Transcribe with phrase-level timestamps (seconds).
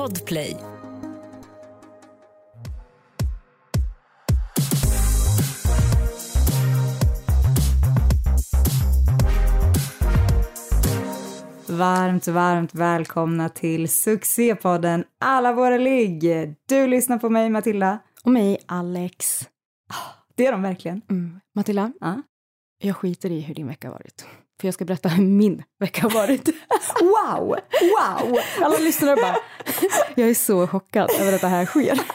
[0.00, 0.56] Podplay.
[11.68, 16.22] Varmt, varmt välkomna till succépodden Alla våra ligg.
[16.68, 17.98] Du lyssnar på mig, Matilda.
[18.24, 19.48] Och mig, Alex.
[20.34, 21.02] Det är de verkligen.
[21.10, 21.40] Mm.
[21.54, 22.22] Matilda, Ja.
[22.78, 24.26] jag skiter i hur din vecka har varit.
[24.60, 26.48] För jag ska berätta hur min vecka har varit.
[27.00, 27.46] Wow!
[27.80, 28.38] Wow!
[28.62, 29.36] Alla lyssnare bara,
[30.14, 32.00] jag är så chockad över att det här sker.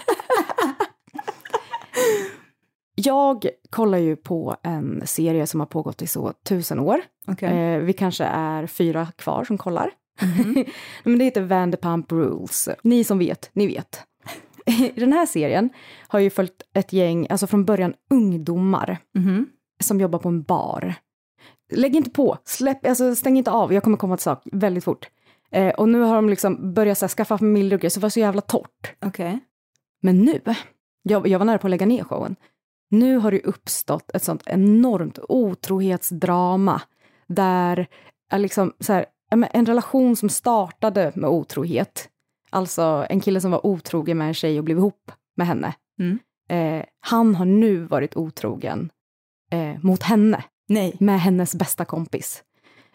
[2.95, 7.01] Jag kollar ju på en serie som har pågått i så tusen år.
[7.27, 7.49] Okej.
[7.73, 9.91] Eh, vi kanske är fyra kvar som kollar.
[11.03, 12.69] Men det heter Vanderpump Rules.
[12.83, 14.03] Ni som vet, ni vet.
[14.95, 15.69] Den här serien
[16.07, 19.45] har ju följt ett gäng, alltså från början ungdomar, Mhm.
[19.83, 20.93] som jobbar på en bar.
[21.71, 25.09] Lägg inte på, släpp, alltså stäng inte av, jag kommer komma till sak väldigt fort.
[25.51, 28.03] Eh, och nu har de liksom börjat så här, skaffa familjer och grejer, så det
[28.03, 28.93] var så jävla torrt.
[29.05, 29.39] Okej.
[30.01, 30.41] Men nu,
[31.03, 32.35] jag, jag var nära på att lägga ner showen.
[32.89, 36.81] Nu har det uppstått ett sånt enormt otrohetsdrama
[37.27, 37.87] där
[38.31, 42.09] är liksom så här, en relation som startade med otrohet,
[42.49, 45.73] alltså en kille som var otrogen med en tjej och blev ihop med henne.
[45.99, 46.19] Mm.
[46.49, 48.89] Eh, han har nu varit otrogen
[49.51, 50.97] eh, mot henne, Nej.
[50.99, 52.43] med hennes bästa kompis.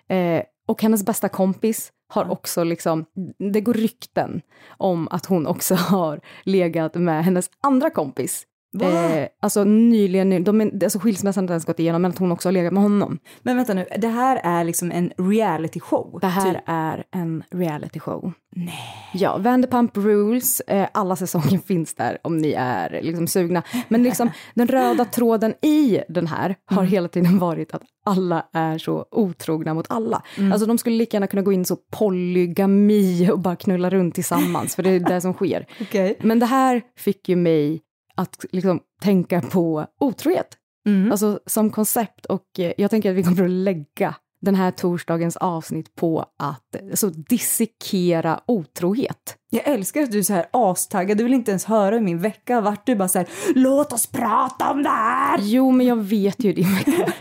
[0.08, 3.04] Eh, och hennes bästa kompis har också liksom,
[3.52, 8.46] det går rykten om att hon också har legat med hennes andra kompis.
[8.78, 12.48] Eh, alltså nyligen, de alltså skilsmässan har inte ens gått igenom, men att hon också
[12.48, 13.18] har legat med honom.
[13.42, 16.18] Men vänta nu, det här är liksom en reality show?
[16.20, 16.62] Det här typ.
[16.66, 18.32] är en reality show.
[18.56, 19.10] Nej.
[19.14, 23.62] Ja, Vanderpump Rules, eh, alla säsonger finns där om ni är liksom sugna.
[23.88, 28.78] Men liksom den röda tråden i den här har hela tiden varit att alla är
[28.78, 30.22] så otrogna mot alla.
[30.52, 34.76] Alltså de skulle lika gärna kunna gå in så polygami och bara knulla runt tillsammans,
[34.76, 35.66] för det är det som sker.
[35.80, 36.16] Okej.
[36.20, 37.82] Men det här fick ju mig
[38.20, 40.56] att liksom tänka på otrohet.
[40.86, 41.12] Mm.
[41.12, 45.36] Alltså som koncept och eh, jag tänker att vi kommer att lägga den här torsdagens
[45.36, 49.36] avsnitt på att eh, så dissekera otrohet.
[49.50, 52.18] Jag älskar att du är så här astaggad, du vill inte ens höra hur min
[52.18, 52.86] vecka har varit.
[52.86, 55.38] Du bara så här, låt oss prata om det här!
[55.42, 57.12] Jo, men jag vet ju din vecka.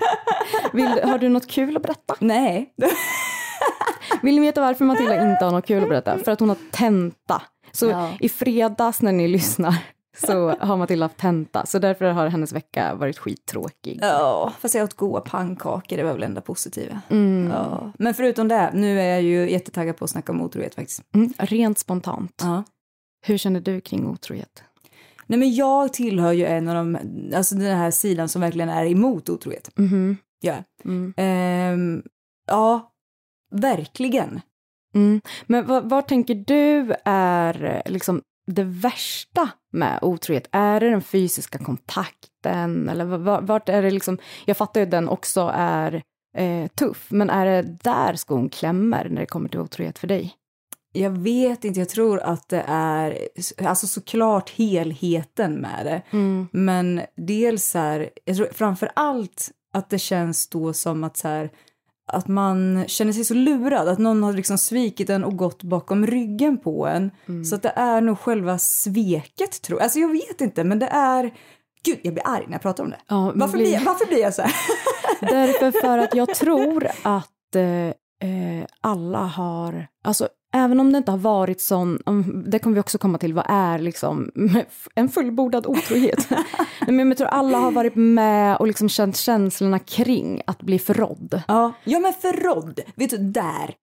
[0.73, 2.15] Vill, har du något kul att berätta?
[2.19, 2.73] Nej.
[4.21, 6.17] Vill ni veta varför Matilda inte har något kul att berätta?
[6.17, 7.41] För att hon har tenta.
[7.71, 8.09] Så Ja.
[8.19, 9.75] i fredags när ni lyssnar
[10.25, 11.65] så har Matilda haft tenta.
[11.65, 13.99] Så därför har hennes vecka varit skittråkig.
[14.01, 17.01] Ja, fast jag åt goda pannkakor, det var väl enda positiva.
[17.09, 17.51] Mm.
[17.51, 17.91] Ja.
[17.99, 21.01] Men förutom det, nu är jag ju jättetaggad på att snacka om otrohet faktiskt.
[21.13, 22.41] Mm, rent spontant.
[22.41, 22.63] Ja.
[23.25, 24.63] Hur känner du kring otrohet?
[25.27, 26.97] Nej men jag tillhör ju en av de,
[27.35, 29.71] alltså den här sidan som verkligen är emot otrohet.
[29.77, 30.17] Mhm.
[30.41, 30.55] Ja.
[30.85, 31.13] Mm.
[31.17, 32.03] Ehm,
[32.47, 32.91] ja,
[33.51, 34.41] verkligen.
[34.95, 35.21] Mm.
[35.47, 38.21] Men vad, vad tänker du är liksom
[38.55, 40.47] det värsta med otrohet?
[40.51, 42.89] Är det den fysiska kontakten?
[42.89, 46.01] Eller va- va- vart är det liksom, jag fattar ju att den också är
[46.37, 50.33] eh, tuff, men är det där skon klämmer när det kommer till otrohet för dig?
[50.93, 53.17] Jag vet inte, jag tror att det är,
[53.65, 56.01] alltså såklart helheten med det.
[56.51, 61.27] Men dels så här, jag tror framför allt att det känns då som att så
[61.27, 61.49] här,
[62.09, 66.07] att man känner sig så lurad, att någon har liksom svikit en och gått bakom
[66.07, 67.11] ryggen på en.
[67.45, 69.83] Så att det är nog själva sveket tror jag.
[69.83, 71.23] Alltså jag vet inte, men det är,
[71.83, 72.99] gud jag blir arg när jag pratar om det.
[73.07, 74.53] Ja, Varför blir- blir, varför blir jag så här?
[75.21, 77.63] Därför för att jag tror att eh,
[78.29, 81.99] eh, alla har, alltså även om det inte har varit sån,
[82.51, 84.31] det kommer vi också komma till, vad är liksom
[84.95, 86.27] en fullbordad otrohet?
[86.89, 90.79] Nej, men jag tror alla har varit med och liksom känt känslorna kring att bli
[90.79, 91.41] förrådd.
[91.47, 93.75] Ja, ja men förrådd, vet du, där,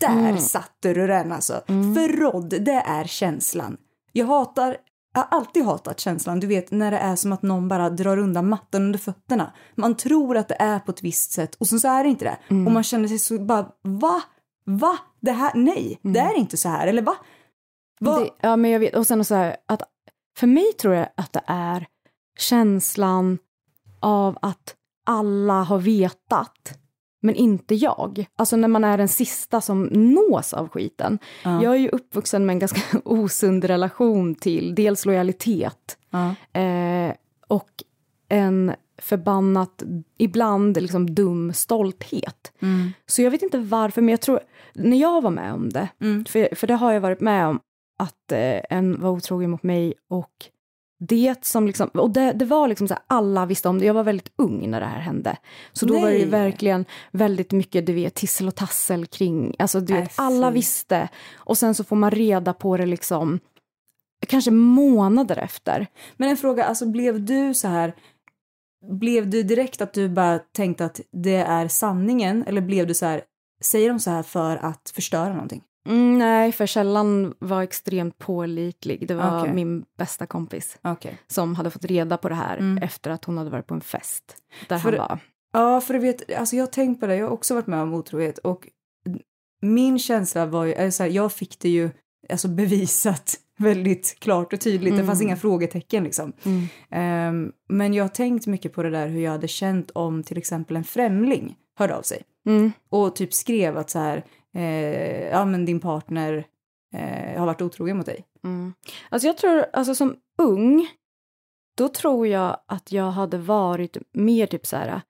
[0.00, 0.38] där Mm.
[0.38, 1.62] satte du den alltså.
[1.66, 3.76] Förrådd, det är känslan.
[4.12, 4.76] Jag hatar,
[5.14, 8.16] jag har alltid hatat känslan, du vet när det är som att någon bara drar
[8.16, 9.52] undan mattan under fötterna.
[9.74, 12.24] Man tror att det är på ett visst sätt och sen så är det inte
[12.24, 12.36] det.
[12.48, 12.66] Mm.
[12.66, 14.22] Och man känner sig så bara, va?
[14.66, 14.98] Va?
[15.20, 17.14] Det här, nej, det är inte så här, eller va?
[18.00, 18.18] va?
[18.18, 19.82] Det, ja, men jag vet, och sen så här, att
[20.38, 21.86] för mig tror jag att det är
[22.38, 23.38] känslan
[24.00, 24.74] av att
[25.06, 26.78] alla har vetat,
[27.22, 28.26] men inte jag.
[28.36, 31.18] Alltså när man är den sista som nås av skiten.
[31.44, 31.62] Ja.
[31.62, 36.34] Jag är ju uppvuxen med en ganska osund relation till dels lojalitet Ja.
[36.60, 37.14] eh,
[37.48, 37.70] och
[38.28, 39.82] en förbannat,
[40.18, 42.52] ibland liksom dum stolthet.
[42.62, 42.92] Mm.
[43.06, 44.40] Så jag vet inte varför, men jag tror,
[44.74, 46.24] när jag var med om det, Mm.
[46.24, 47.60] för, för det har jag varit med om,
[47.98, 50.30] att eh, en var otrogen mot mig och
[51.08, 53.84] det som liksom, och det, det var liksom så här, alla visste om det.
[53.86, 55.36] Jag var väldigt ung när det här hände.
[55.72, 56.28] Så då var det ju Nej.
[56.30, 60.54] verkligen väldigt mycket, du vet, tissel och tassel kring, alltså du Äh, vet, alla fy.
[60.54, 61.08] visste.
[61.34, 63.40] Och sen så får man reda på det liksom,
[64.26, 65.86] kanske månader efter.
[66.16, 67.94] Men en fråga, alltså blev du så här...
[68.90, 73.06] Blev du direkt att du bara tänkte att det är sanningen eller blev du så
[73.06, 73.22] här,
[73.62, 75.62] säger de så här för att förstöra någonting?
[75.86, 79.08] Mm, nej, för källan var extremt pålitlig.
[79.08, 79.54] Det var Okej.
[79.54, 81.18] min bästa kompis Okej.
[81.26, 82.82] som hade fått reda på det här Mm.
[82.82, 84.36] efter att hon hade varit på en fest.
[84.68, 85.18] Där För- han var.
[85.52, 87.80] Ja, för du vet, alltså jag har tänkt på det, jag har också varit med
[87.82, 88.68] om otrohet och
[89.62, 91.90] min känsla var ju, eller så här, jag fick det ju
[92.30, 95.28] alltså bevisat väldigt klart och tydligt, det fanns Mm.
[95.28, 96.32] inga frågetecken liksom.
[96.44, 96.66] Mm.
[96.90, 100.38] Ehm, men jag har tänkt mycket på det där hur jag hade känt om till
[100.38, 102.72] exempel en främling hörde av sig Mm.
[102.88, 106.46] och typ skrev att så här, eh, ja men din partner
[106.94, 108.24] eh, har varit otrogen mot dig.
[108.44, 108.74] Mm.
[109.08, 110.88] Alltså jag tror, alltså som ung,
[111.76, 115.00] då tror jag att jag hade varit mer typ så här,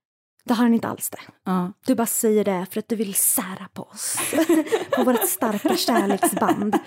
[0.44, 1.18] det har han inte alls det.
[1.44, 1.72] Ja.
[1.86, 4.16] Du bara säger det för att du vill sära på oss.
[4.96, 6.78] på vårt starka kärleksband.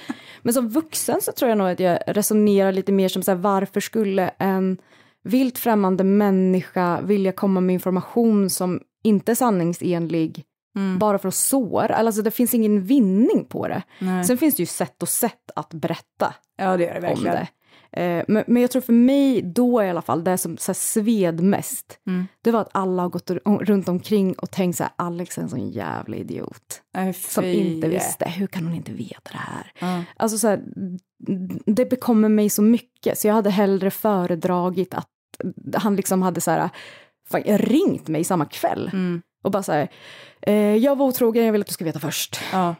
[0.41, 3.37] Men som vuxen så tror jag nog att jag resonerar lite mer som så här,
[3.37, 4.77] varför skulle en
[5.23, 10.45] vilt främmande människa vilja komma med information som inte är sanningsenlig
[10.77, 10.99] Mm.
[10.99, 11.95] bara för att såra?
[11.95, 13.83] Alltså det finns ingen vinning på det.
[13.99, 14.23] Nej.
[14.23, 17.35] Sen finns det ju sätt och sätt att berätta ja det gör det om verkligen.
[17.35, 17.47] det.
[17.91, 20.73] Eh, men, men jag tror för mig då i alla fall, det som så här,
[20.73, 22.27] sved mest, Mm.
[22.41, 25.49] det var att alla har gått runt omkring och tänkt så här, Alex är en
[25.49, 26.81] sån jävla idiot.
[26.93, 29.71] Nej, Som inte visste, hur kan hon inte veta det här?
[29.79, 30.03] Ja.
[30.17, 30.63] Alltså så här,
[31.65, 35.09] det bekommer mig så mycket, så jag hade hellre föredragit att
[35.75, 36.69] han liksom hade så här,
[37.29, 39.21] fan, ringt mig samma kväll Mm.
[39.43, 39.87] och bara så här,
[40.41, 42.39] eh, jag var otrogen, jag vill att du ska veta först.
[42.51, 42.75] Ja.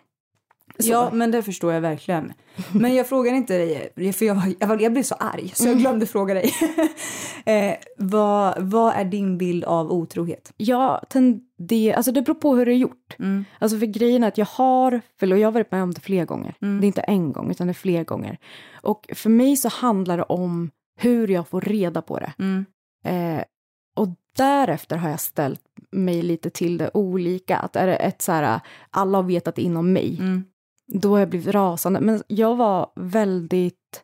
[0.79, 0.91] Så.
[0.91, 2.33] Ja, men det förstår jag verkligen.
[2.71, 5.67] Men jag frågar inte dig, för jag, var- jag, var- jag blev så arg så
[5.67, 6.51] jag glömde fråga dig.
[7.45, 10.53] eh, vad, vad är din bild av otrohet?
[10.57, 13.15] Jag tenderar, alltså det beror på hur det är gjort.
[13.19, 13.45] Mm.
[13.59, 16.25] Alltså för grejen är att jag har, för jag har varit med om det flera
[16.25, 16.55] gånger.
[16.61, 16.79] Mm.
[16.81, 18.37] Det är inte en gång utan det är flera gånger.
[18.81, 22.33] Och för mig så handlar det om hur jag får reda på det.
[22.39, 22.65] Mm.
[23.05, 23.43] Eh,
[23.95, 24.07] och
[24.37, 25.61] därefter har jag ställt
[25.91, 27.57] mig lite till det olika.
[27.57, 28.59] Att är det ett så här,
[28.91, 30.43] alla har vetat inom mig, Mm.
[30.93, 31.99] då har jag blivit rasande.
[31.99, 34.03] Men jag var väldigt,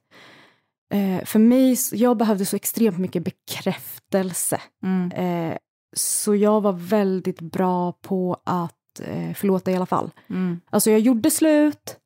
[0.93, 4.61] eh, för mig, jag behövde så extremt mycket bekräftelse.
[4.83, 5.11] Mm.
[5.11, 5.57] Eh,
[5.95, 10.11] så jag var väldigt bra på att eh, förlåta i alla fall.
[10.29, 10.61] Mm.
[10.69, 11.97] Alltså jag gjorde slut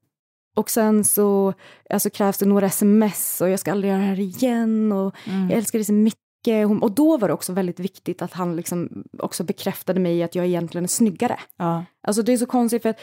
[0.55, 1.53] och sen så
[1.89, 5.49] alltså, krävs det några sms och jag ska aldrig göra det här igen och Mm.
[5.49, 6.21] jag älskar dig så mycket.
[6.47, 10.35] Hon- Och då var det också väldigt viktigt att han liksom också bekräftade mig att
[10.35, 11.39] jag egentligen är snyggare.
[11.57, 11.85] Ja.
[12.07, 12.99] Alltså det är så konstigt för att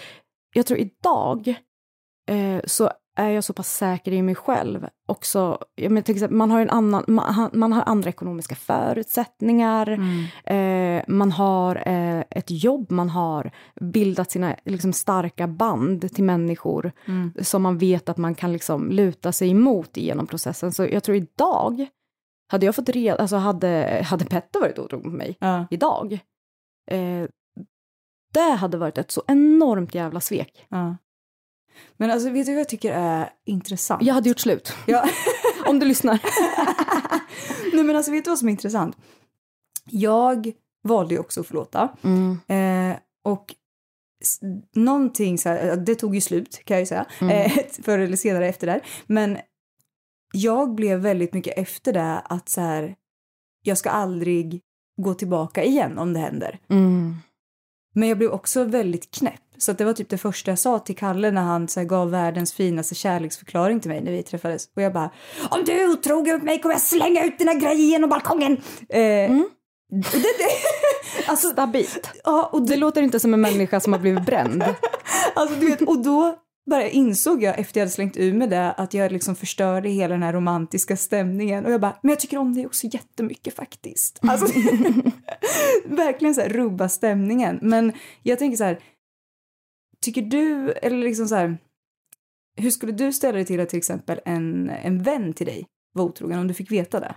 [0.54, 1.54] jag tror idag
[2.30, 4.86] eh, så är jag så pass säker i mig själv.
[5.06, 9.86] Också, jag menar, till exempel, man, har en annan, man, man har andra ekonomiska förutsättningar.
[10.46, 10.98] Mm.
[10.98, 13.50] Eh, man har eh, ett jobb, man har
[13.80, 17.32] bildat sina liksom, starka band till människor Mm.
[17.42, 20.72] som man vet att man kan liksom, luta sig emot genom processen.
[20.72, 21.86] Så jag tror idag,
[22.46, 25.66] hade jag fått reda, alltså hade, hade Petter varit otrogen mot mig Ja.
[25.70, 26.12] idag,
[26.90, 27.24] eh,
[28.32, 30.66] det hade varit ett så enormt jävla svek.
[30.68, 30.96] Ja.
[31.96, 34.02] Men alltså, vet du vad jag tycker är intressant?
[34.02, 35.08] Jag hade gjort slut, Ja.
[35.66, 36.18] om du lyssnar.
[37.74, 38.96] Nej men alltså vet du vad som är intressant?
[39.90, 40.52] Jag
[40.82, 41.96] valde ju också att förlåta.
[42.02, 42.38] Mm.
[42.48, 43.54] Eh, och
[44.74, 47.30] någonting så här, det tog ju slut kan jag ju säga, Mm.
[47.36, 47.52] eh,
[47.82, 48.80] förr eller senare efter det.
[49.06, 49.38] Men
[50.34, 52.94] jag blev väldigt mycket efter det att så här,
[53.62, 54.60] jag ska aldrig
[55.02, 56.58] gå tillbaka igen om det händer.
[56.70, 57.16] Mm.
[57.94, 59.40] Men jag blev också väldigt knäpp.
[59.58, 62.10] Så det var typ det första jag sa till Kalle när han så här, gav
[62.10, 64.68] världens finaste kärleksförklaring till mig när vi träffades.
[64.76, 65.10] Och jag bara,
[65.50, 68.52] om du är otrogen mot mig kommer jag slänga ut dina grejer genom balkongen.
[68.88, 69.48] Eh, Mm.
[70.12, 70.50] det, det,
[71.26, 72.10] alltså, Stabilt.
[72.24, 74.64] ja, och Det låter inte som en människa som har blivit bränd.
[75.36, 76.38] Alltså, du vet, och då
[76.70, 80.14] bara insåg jag efter jag hade slängt ur med det att jag liksom förstörde hela
[80.14, 84.18] den här romantiska stämningen och jag bara, men jag tycker om dig också jättemycket faktiskt.
[84.22, 84.46] Alltså,
[85.84, 87.58] verkligen så här rubba stämningen.
[87.62, 87.92] Men
[88.22, 88.78] jag tänker så här,
[90.00, 91.58] tycker du, eller liksom så här,
[92.56, 96.04] hur skulle du ställa dig till att till exempel en, en vän till dig var
[96.04, 97.14] otrogen om du fick veta det?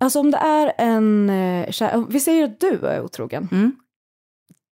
[0.00, 3.76] Alltså om det är en eh, kär, vi säger att du är otrogen, Mm.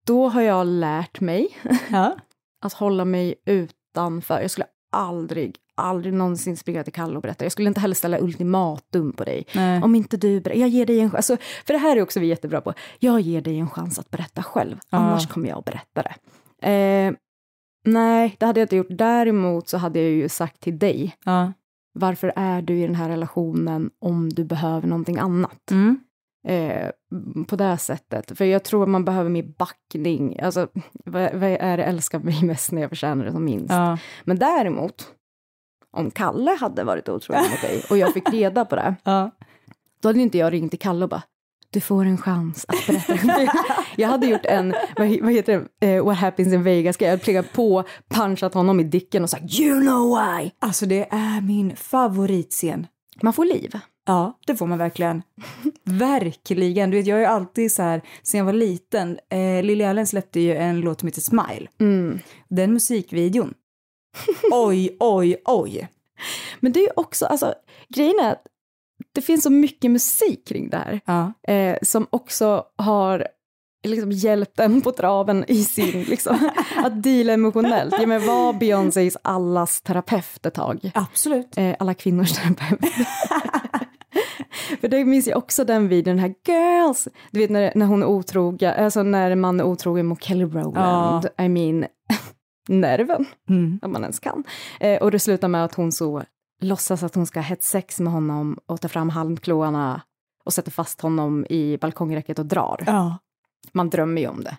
[0.05, 1.57] då har jag lärt mig
[1.89, 2.17] Ja.
[2.65, 3.35] att hålla mig
[3.99, 4.41] utanför.
[4.41, 7.45] Jag skulle aldrig, aldrig någonsin springa till Kalle och berätta.
[7.45, 9.45] Jag skulle inte heller ställa ultimatum på dig.
[9.55, 9.81] Nej.
[9.83, 11.15] Om inte du berättar, jag ger dig en chans.
[11.31, 12.73] Alltså, för det här är också vi jättebra på.
[12.99, 14.97] Jag ger dig en chans att berätta själv, Ja.
[14.97, 16.15] annars kommer jag att berätta det.
[16.71, 17.13] Eh,
[17.85, 18.87] nej, det hade jag inte gjort.
[18.89, 21.53] Däremot så hade jag ju sagt till dig Ja.
[21.93, 25.71] varför är du i den här relationen om du behöver någonting annat?
[25.71, 25.99] Mm.
[26.47, 26.89] Eh,
[27.47, 28.37] på det sättet.
[28.37, 30.39] För jag tror man behöver mer backning.
[30.39, 30.67] Alltså,
[31.05, 33.69] vad, vad är det älskar mig mest när jag förtjänar det som minst?
[33.73, 33.97] Ja.
[34.23, 35.07] Men däremot,
[35.97, 39.31] om Kalle hade varit otrogen mot dig och jag fick reda på det, Ja.
[40.01, 41.23] då hade inte jag ringt till Kalle och bara
[41.71, 43.53] du får en chans att berätta.
[43.97, 47.09] jag hade gjort en, vad, he- vad heter det, Eh, What happens in Vegas, jag
[47.09, 50.51] hade plingat på, punchat honom i dicken och sagt you know why.
[50.59, 52.87] Alltså det är min favoritscen.
[53.21, 53.71] Man får liv.
[54.09, 55.23] Ja, det får man verkligen.
[55.83, 56.91] verkligen.
[56.91, 60.07] Du vet, jag är ju alltid så här, sen jag var liten, eh, Lily Allen
[60.07, 61.67] släppte ju en låt som heter Smile.
[61.79, 62.19] Mm.
[62.47, 63.53] Den musikvideon.
[64.51, 65.87] oj, oj, oj.
[66.59, 67.53] Men det är ju också, alltså
[67.89, 68.43] grejen är att
[69.11, 70.99] det finns så mycket musik kring det här.
[71.05, 71.53] Ja.
[71.53, 73.27] eh, som också har
[73.87, 77.95] liksom hjälpt en på traven i sin, liksom, att deala emotionellt.
[77.99, 80.91] Jag menar, var Beyoncés allas terapeut ett tag.
[80.93, 81.57] Absolut.
[81.57, 82.79] Eh, alla kvinnors terapeut.
[84.81, 88.01] För det minns jag också den videon, den här girls, du vet när, när hon
[88.03, 91.85] är otrogen, alltså när man är otrogen mot Kelly Rowland, I mean,
[92.67, 93.79] nerven, Mm.
[93.81, 94.43] om man ens kan.
[94.79, 96.23] Eh, och det slutar med att hon så
[96.61, 100.01] låtsas att hon ska ha sex med honom och ta fram halmklåarna
[100.45, 102.83] och sätter fast honom i balkongräcket och drar.
[102.87, 103.17] Ja.
[103.71, 104.57] Man drömmer ju om det.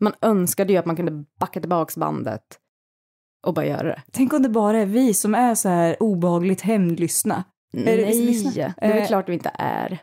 [0.00, 2.42] Man önskade ju att man kunde backa tillbaks bandet
[3.46, 4.02] och bara göra det.
[4.12, 7.44] Tänk om det bara är vi som är så här obehagligt hämndlystna.
[7.78, 9.98] Är det Nej, det är väl Eh, klart vi inte är.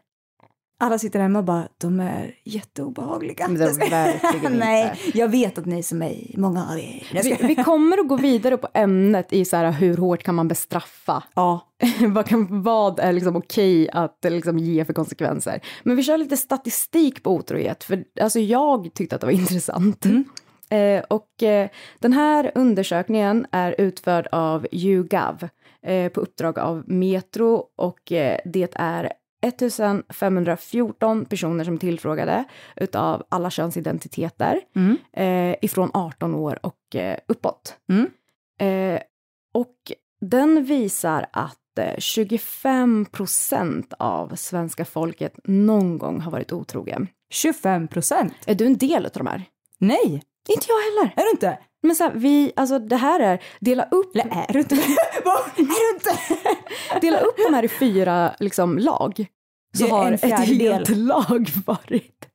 [0.80, 3.48] Alla sitter hemma och bara, de är jätteobehagliga.
[3.48, 5.18] Men det är verkligen Nej, inte.
[5.18, 7.22] jag vet att ni som är, många av er.
[7.24, 10.48] Vi, vi kommer att gå vidare på ämnet i så här, hur hårt kan man
[10.48, 11.24] bestraffa?
[11.34, 11.74] Ja,
[12.08, 15.62] vad, kan, vad är liksom okej att liksom ge för konsekvenser?
[15.84, 20.06] Men vi kör lite statistik på otrohet, för alltså, jag tyckte att det var intressant.
[20.70, 25.48] Eh, och eh, den här undersökningen är utförd av YouGov
[26.14, 29.12] på uppdrag av Metro och eh, det är
[29.44, 32.44] 1514 personer som tillfrågade
[32.76, 34.98] utav alla könsidentiteter Mm.
[35.14, 37.76] eh, ifrån 18 år och eh, uppåt.
[37.90, 38.10] Mm.
[38.60, 39.02] Eh,
[39.54, 39.76] och
[40.22, 47.08] den visar att eh, 25 procent av svenska folket någon gång har varit otrogen.
[47.30, 48.34] 25 procent.
[48.46, 49.44] Är du en del av de här?
[49.78, 51.14] Nej, Inte jag heller.
[51.16, 51.58] är du inte?
[51.84, 54.76] Men så här, vi, alltså det här är, dela upp, Eller är du inte?
[55.56, 56.18] Är du inte?
[57.02, 59.26] dela upp de här i fyra liksom, lag.
[59.78, 62.28] Så Det har ett helt lag varit.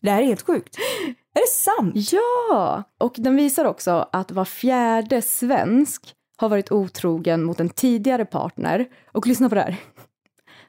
[0.00, 0.78] Det här är helt sjukt.
[1.34, 2.12] Är det sant?
[2.12, 2.82] Ja!
[2.98, 8.86] Och den visar också att var fjärde svensk har varit otrogen mot en tidigare partner.
[9.12, 9.76] Och lyssna på det här.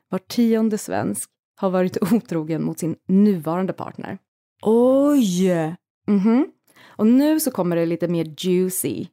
[0.09, 1.29] Var tionde svensk
[1.59, 4.17] har varit otrogen mot sin nuvarande partner.
[4.61, 5.75] Oj!
[6.07, 6.47] Mhm.
[6.97, 9.07] Och nu så kommer det lite mer juicy.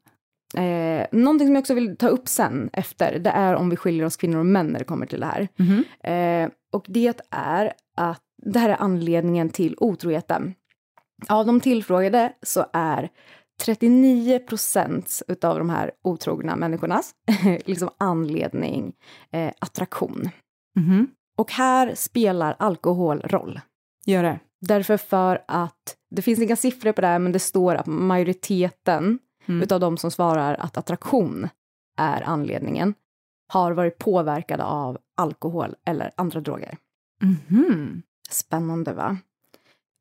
[0.57, 4.07] Eh, någonting som jag också vill ta upp sen efter, det är om vi skiljer
[4.07, 5.49] oss kvinnor och män när det kommer till det här.
[5.57, 5.85] Mhm.
[6.05, 10.55] Eh, och det är att det här är anledningen till otroheten.
[11.29, 13.09] Av de tillfrågade så är
[13.63, 17.15] 39 procent utav de här otrogna människornas
[17.65, 18.93] liksom anledning
[19.33, 20.31] eh, attraktion.
[20.77, 21.07] Mhm.
[21.37, 23.61] Och här spelar alkohol roll.
[24.07, 24.39] Gör det.
[24.69, 29.19] Därför för att det finns inga siffror på det här, men det står att majoriteten
[29.47, 29.63] Mm.
[29.63, 31.49] utav de som svarar att attraktion
[31.99, 32.95] är anledningen
[33.53, 36.77] har varit påverkade av alkohol eller andra droger.
[37.23, 38.03] Mhm.
[38.31, 39.17] Spännande va?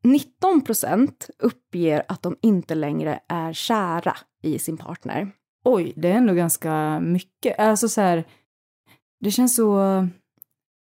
[0.04, 5.32] 19 procent uppger att de inte längre är kära i sin partner.
[5.64, 7.60] Oj, det är ändå ganska mycket.
[7.60, 8.24] Alltså så här,
[9.20, 10.08] det känns så...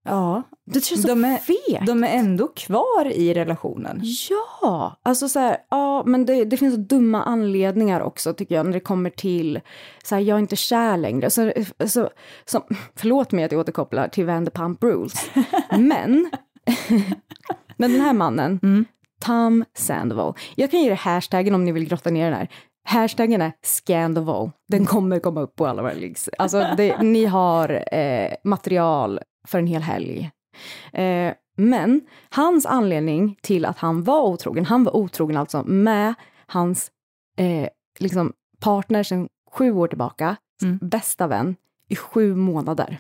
[0.07, 1.87] Ja, Det känns så De är- fegt.
[1.87, 4.01] de är ändå kvar i relationen.
[4.31, 8.67] Ja, alltså så här, ja, men det, det finns så dumma anledningar också tycker jag
[8.67, 9.61] när det kommer till
[10.05, 11.31] så här, jag är inte kär längre.
[11.31, 11.53] Så,
[11.87, 12.11] så,
[12.45, 12.63] som,
[12.97, 15.31] förlåt mig att jag återkopplar till Vanderpump Rules,
[15.79, 16.31] men,
[17.77, 18.85] men den här mannen, Mm.
[19.21, 22.49] Tom Sandoval, jag kan ge er hashtaggen om ni vill grotta ner den här.
[22.89, 24.51] Hashtaggen är Scandoval.
[24.69, 26.29] Den kommer komma upp på alla våra links.
[26.39, 30.31] Alltså, det, ni har eh, material för en hel helg.
[30.93, 32.01] Eh, men
[32.31, 36.15] hans anledning till att han var otrogen, han var otrogen alltså med
[36.47, 36.91] hans
[37.39, 40.79] eh, liksom partner sedan sju år tillbaka, Mm.
[40.83, 41.57] bästa vän,
[41.89, 42.99] i sju månader.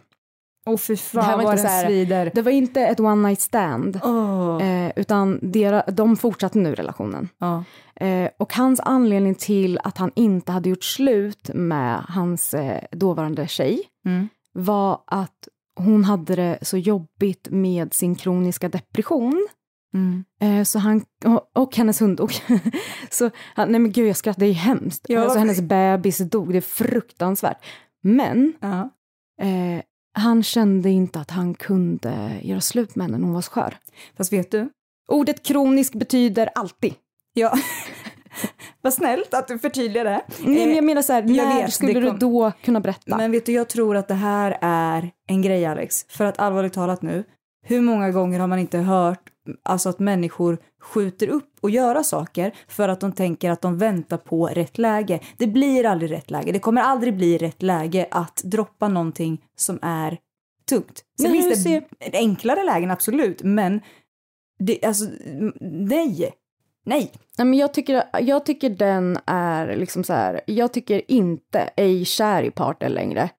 [0.66, 2.30] Åh fy Det här fan var vad inte så här- svider.
[2.34, 4.62] Det var inte ett one night stand, Åh.
[4.68, 7.28] eh, utan dera, de fortsatte nu relationen.
[7.38, 7.64] Ja.
[8.06, 13.46] Eh, och hans anledning till att han inte hade gjort slut med hans eh, dåvarande
[13.48, 14.28] tjej Mm.
[14.52, 19.48] var att hon hade det så jobbigt med sin kroniska depression.
[19.94, 20.24] Mm.
[20.40, 21.04] Eh, så han,
[21.54, 22.32] och, hennes hund dog.
[23.10, 25.06] så han, nej men gud jag skrattar, det är hemskt.
[25.08, 27.64] Ja, alltså hennes bebis dog, det är fruktansvärt.
[28.02, 28.90] Men Ja.
[29.42, 29.82] Eh,
[30.18, 33.76] han kände inte att han kunde göra slut med henne när hon var skör.
[34.16, 34.68] Fast vet du?
[35.08, 36.94] Ordet kronisk betyder alltid.
[37.32, 37.52] Ja.
[38.80, 40.22] Vad snällt att du förtydligar det.
[40.44, 43.16] Nej, men jag menar så här, när vet, skulle du då kunna berätta?
[43.16, 46.04] Men vet du, jag tror att det här är en grej Alex.
[46.08, 47.24] För att allvarligt talat nu,
[47.62, 49.30] hur många gånger har man inte hört
[49.62, 54.16] alltså att människor skjuter upp och göra saker för att de tänker att de väntar
[54.16, 55.20] på rätt läge.
[55.36, 56.52] Det blir aldrig rätt läge.
[56.52, 60.18] Det kommer aldrig bli rätt läge att droppa någonting som är
[60.68, 61.02] tungt.
[61.20, 63.80] Sen finns det ser- enklare lägen, absolut, men
[64.58, 65.04] det, alltså,
[65.60, 66.32] nej.
[66.86, 67.12] Nej.
[67.38, 72.04] Nej, men jag, tycker, jag tycker den är liksom så här, jag tycker inte ej
[72.04, 73.30] kär i partner längre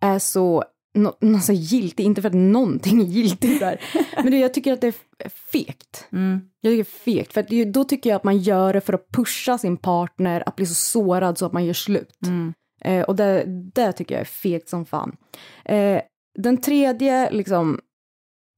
[0.00, 3.80] är så no, no, så giltig, inte för att någonting är giltigt där,
[4.22, 4.86] men det, jag tycker att det
[5.18, 6.08] är fegt.
[6.12, 6.40] Mm.
[6.60, 9.58] Jag tycker fegt, för det, då tycker jag att man gör det för att pusha
[9.58, 12.18] sin partner att bli så sårad så att man gör slut.
[12.26, 12.54] Mm.
[12.80, 13.44] Eh, och det,
[13.74, 15.16] det tycker jag är fegt som fan.
[15.64, 16.00] Eh,
[16.38, 17.80] den tredje liksom,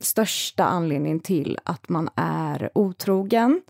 [0.02, 3.60] största anledningen till att man är otrogen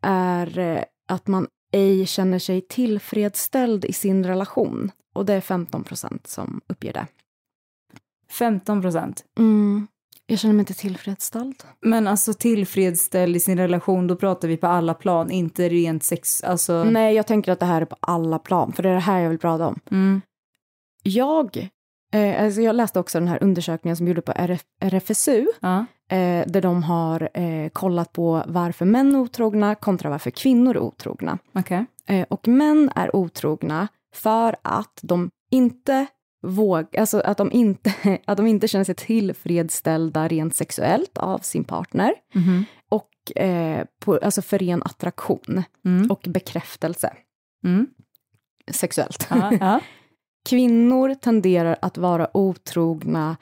[0.00, 4.90] är eh, att man ej känner sig tillfredsställd i sin relation.
[5.14, 7.06] Och det är 15 procent som uppger det.
[8.30, 9.24] 15 procent.
[9.38, 9.86] Mm.
[10.26, 11.62] Jag känner mig inte tillfredsställd.
[11.80, 16.42] Men alltså tillfredsställd i sin relation, då pratar vi på alla plan, inte rent sex,
[16.42, 16.84] alltså.
[16.84, 19.20] Nej, jag tänker att det här är på alla plan, för det är det här
[19.20, 19.80] jag vill prata om.
[19.90, 20.20] Mm.
[21.02, 21.68] Jag,
[22.12, 25.78] eh, alltså jag läste också den här undersökningen som gjordes på RF, RFSU, Ja.
[26.10, 30.80] eh, där de har eh, kollat på varför män är otrogna kontra varför kvinnor är
[30.80, 31.38] otrogna.
[31.52, 31.84] Okej.
[32.06, 36.06] Eh, och män är otrogna för att de inte
[36.46, 41.64] våg, alltså att de inte, att de inte känner sig tillfredsställda rent sexuellt av sin
[41.64, 42.64] partner Mhm.
[42.88, 46.10] och eh, på, alltså för ren attraktion Mm.
[46.10, 47.12] och bekräftelse
[47.64, 47.86] Mm.
[48.70, 49.26] sexuellt.
[49.30, 49.80] Ja, ja.
[50.48, 53.36] Kvinnor tenderar att vara otrogna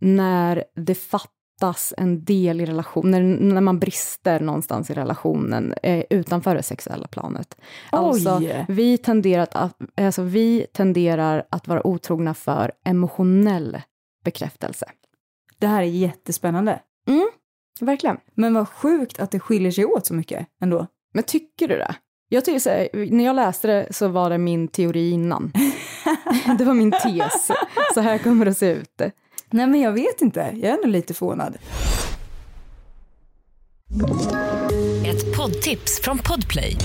[0.00, 6.54] när det fattas en del i relationen, när, man brister någonstans i relationen eh, utanför
[6.54, 7.56] det sexuella planet.
[7.90, 13.80] Alltså, vi tenderar, att, alltså, vi tenderar att vara otrogna för emotionell
[14.24, 14.86] bekräftelse.
[15.58, 16.80] Det här är jättespännande.
[17.80, 18.16] Verkligen.
[18.34, 20.86] Men vad sjukt att det skiljer sig åt så mycket ändå.
[21.14, 21.94] Men tycker du det?
[22.32, 25.52] Jag tycker så här, när jag läste det så var det min teori innan.
[26.58, 27.50] det var min tes.
[27.94, 29.00] Så här kommer det att se ut.
[29.50, 30.40] Nej, men jag vet inte.
[30.40, 31.58] Jag är ändå lite förvånad.
[35.06, 36.76] Ett poddtips från Podplay.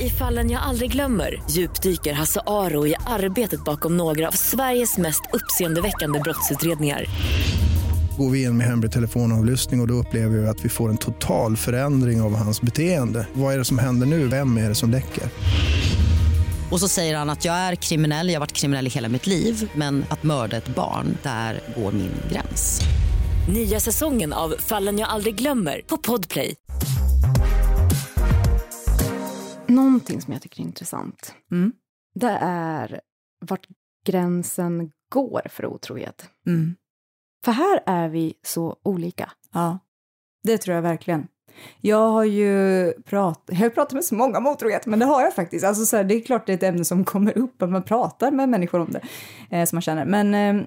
[0.00, 5.22] I fallen jag aldrig glömmer djupdyker Hasse Aro i arbetet bakom några av Sveriges mest
[5.32, 7.04] uppseendeväckande brottsutredningar.
[8.16, 10.96] Går vi in med hemlig telefonavlyssning och, och då upplever vi att vi får en
[10.96, 13.26] total förändring av hans beteende.
[13.34, 14.28] Vad är det som händer nu?
[14.28, 15.24] Vem är det som läcker?
[16.70, 19.26] Och så säger han att jag är kriminell, jag har varit kriminell i hela mitt
[19.26, 22.80] liv men att mörda ett barn, där går min gräns.
[23.48, 26.54] Nya säsongen av Fallen jag aldrig glömmer på Podplay.
[29.66, 31.72] Någonting som jag tycker är intressant, Mm.
[32.14, 33.00] det är
[33.48, 33.66] vart
[34.06, 36.28] gränsen går för otrohet.
[36.46, 36.74] Mm.
[37.44, 39.32] För här är vi så olika.
[39.52, 39.78] Ja,
[40.42, 41.28] det tror jag verkligen.
[41.80, 45.22] Jag har ju prat, jag har pratat med så många om otrohet, men det har
[45.22, 45.64] jag faktiskt.
[45.64, 47.82] Alltså så här, det är klart det är ett ämne som kommer upp, att man
[47.82, 49.00] pratar med människor om det,
[49.56, 50.04] eh, som man känner.
[50.04, 50.66] Men eh,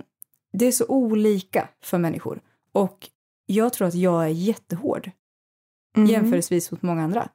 [0.53, 2.39] det är så olika för människor.
[2.71, 3.09] Och
[3.45, 5.11] jag tror att jag är jättehård
[5.97, 6.09] Mm.
[6.09, 7.29] jämförelsevis mot många andra.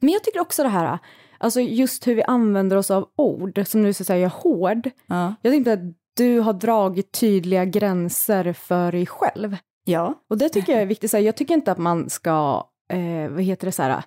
[0.00, 0.98] Men jag tycker också det här,
[1.38, 4.90] alltså just hur vi använder oss av ord, som nu säger jag hård.
[5.06, 5.34] Ja.
[5.42, 5.80] Jag tänkte att
[6.18, 9.56] du har dragit tydliga gränser för dig själv.
[9.84, 10.14] Ja.
[10.30, 11.10] Och det tycker jag är viktigt.
[11.10, 14.02] Så här, jag tycker inte att man ska, eh, vad heter det, så här,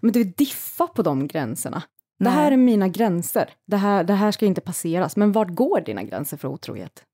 [0.00, 1.82] men du diffa på de gränserna.
[2.18, 2.32] Det Nej.
[2.32, 3.50] här är mina gränser.
[3.66, 5.16] Det här, det här ska inte passeras.
[5.16, 7.04] Men vart går dina gränser för otrohet?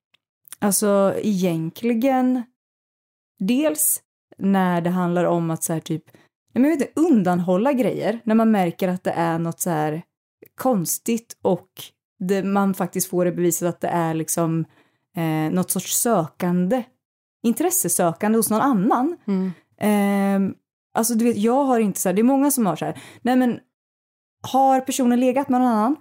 [0.59, 2.43] Alltså egentligen,
[3.39, 4.03] dels
[4.39, 6.05] när det handlar om att så här typ,
[6.53, 9.71] nej, men jag vet inte, undanhålla grejer, när man märker att det är något så
[9.71, 10.03] här
[10.55, 11.69] konstigt och
[12.19, 14.65] det, man faktiskt får det bevisat att det är liksom
[15.17, 16.85] eh, något sorts sökande,
[17.43, 19.17] intressesökande hos någon annan.
[19.27, 19.53] Mm.
[19.81, 20.57] Eh,
[20.95, 23.03] alltså du vet, jag har inte så här, det är många som har så här,
[23.23, 23.61] nej men
[24.43, 25.97] har personen legat med någon annan?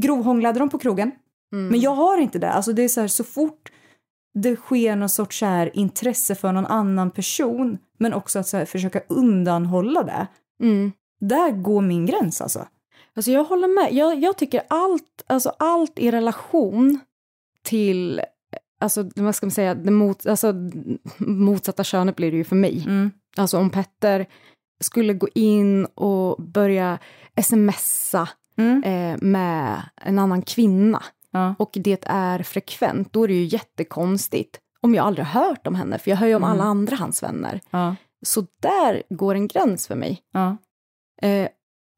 [0.00, 1.12] Grovhånglade de på krogen?
[1.52, 1.68] Mm.
[1.68, 2.50] Men jag har inte det.
[2.50, 3.72] Alltså det är så här, så fort
[4.34, 8.56] det sker någon sorts så här intresse för någon annan person, men också att så
[8.56, 10.26] här, försöka undanhålla det.
[10.62, 10.92] Mm.
[11.20, 12.66] Där går min gräns alltså.
[13.14, 13.92] Alltså jag håller med.
[13.94, 17.00] Jag, jag tycker allt, alltså allt i relation
[17.62, 18.20] till,
[18.80, 20.54] alltså vad ska man säga, det mot, alltså,
[21.18, 22.84] motsatta könet blir det ju för mig.
[22.86, 23.10] Mm.
[23.36, 24.26] Alltså om Petter
[24.80, 26.98] skulle gå in och börja
[27.42, 28.82] smsa Mm.
[28.84, 31.02] eh, med en annan kvinna.
[31.32, 31.54] Ja.
[31.58, 35.98] och det är frekvent, då är det ju jättekonstigt om jag aldrig hört om henne,
[35.98, 36.52] för jag hör ju om Mm.
[36.52, 37.60] alla andra hans vänner.
[37.70, 37.96] Ja.
[38.22, 40.22] Så där går en gräns för mig.
[40.32, 40.56] Ja.
[41.22, 41.48] Eh,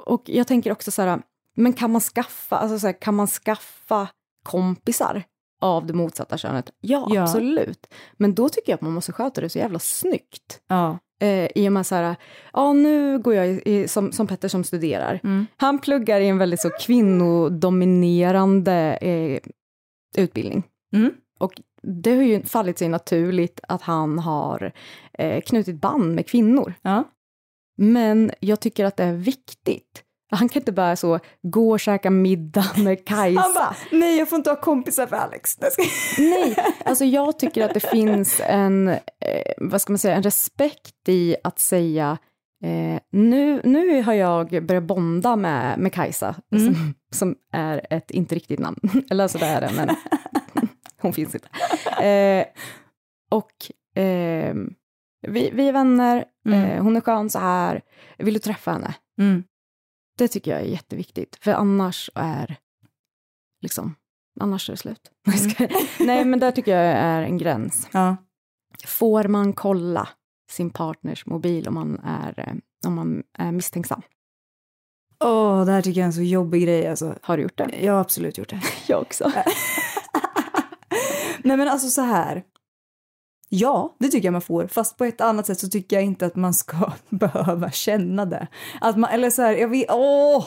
[0.07, 1.23] och jag tänker också så här,
[1.57, 4.09] men kan man skaffa, alltså så här, kan man skaffa
[4.45, 5.23] kompisar
[5.61, 6.71] av det motsatta könet?
[6.81, 7.23] Ja, Ja.
[7.23, 7.87] absolut.
[8.17, 10.61] Men då tycker jag att man måste sköta det så jävla snyggt.
[10.69, 10.99] Ja.
[11.21, 12.17] Eh, I och med så här,
[12.53, 15.21] ja nu går jag i, som, som Petter som studerar.
[15.25, 15.47] Mm.
[15.57, 19.41] Han pluggar i en väldigt så kvinnodominerande eh,
[20.17, 20.63] utbildning.
[20.95, 21.11] Mm.
[21.39, 24.73] Och det har ju fallit sig naturligt att han har
[25.13, 26.75] eh, knutit band med kvinnor.
[26.83, 27.05] Ja.
[27.77, 30.03] Men jag tycker att det är viktigt.
[30.35, 33.41] Han kan inte bara så gå och käka middag med Kajsa.
[33.41, 35.59] Han bara, nej jag får inte ha kompisar för Alex.
[36.19, 38.99] Nej, alltså jag tycker att det finns en, eh,
[39.59, 42.19] vad ska man säga, en respekt i att säga
[42.65, 46.65] eh, nu, nu har jag börjat bonda med, med Kajsa, Mm.
[46.75, 48.79] som, som är ett inte riktigt namn.
[49.11, 49.89] Eller alltså det är det, men
[51.01, 51.49] hon finns inte.
[52.07, 52.47] Eh,
[53.31, 54.55] och eh,
[55.23, 56.63] vi, vi är vänner, Mm.
[56.71, 57.83] eh, hon är skön så här,
[58.19, 58.95] vill du träffa henne?
[59.21, 59.45] Mm.
[60.19, 62.57] Det tycker jag är jätteviktigt, för annars är
[63.63, 63.95] liksom,
[64.41, 65.11] annars är det slut.
[65.53, 65.73] Skojar.
[66.07, 67.89] Nej, men där tycker jag är en gräns.
[67.93, 68.17] Ja.
[68.87, 70.09] Får man kolla
[70.51, 72.55] sin partners mobil om man är, eh,
[72.87, 74.03] om man är misstänksam?
[75.25, 77.19] Åh, det här tycker jag är en så jobbig grej alltså.
[77.23, 77.71] Har du gjort det?
[77.85, 78.61] Jag har absolut gjort det.
[78.89, 79.33] Jag också.
[81.45, 82.45] Nej men alltså så här.
[83.55, 84.67] Ja, det tycker jag man får.
[84.67, 88.47] Fast på ett annat sätt så tycker jag inte att man ska behöva känna det.
[88.81, 90.45] Att man, eller så här, jag vet, åh!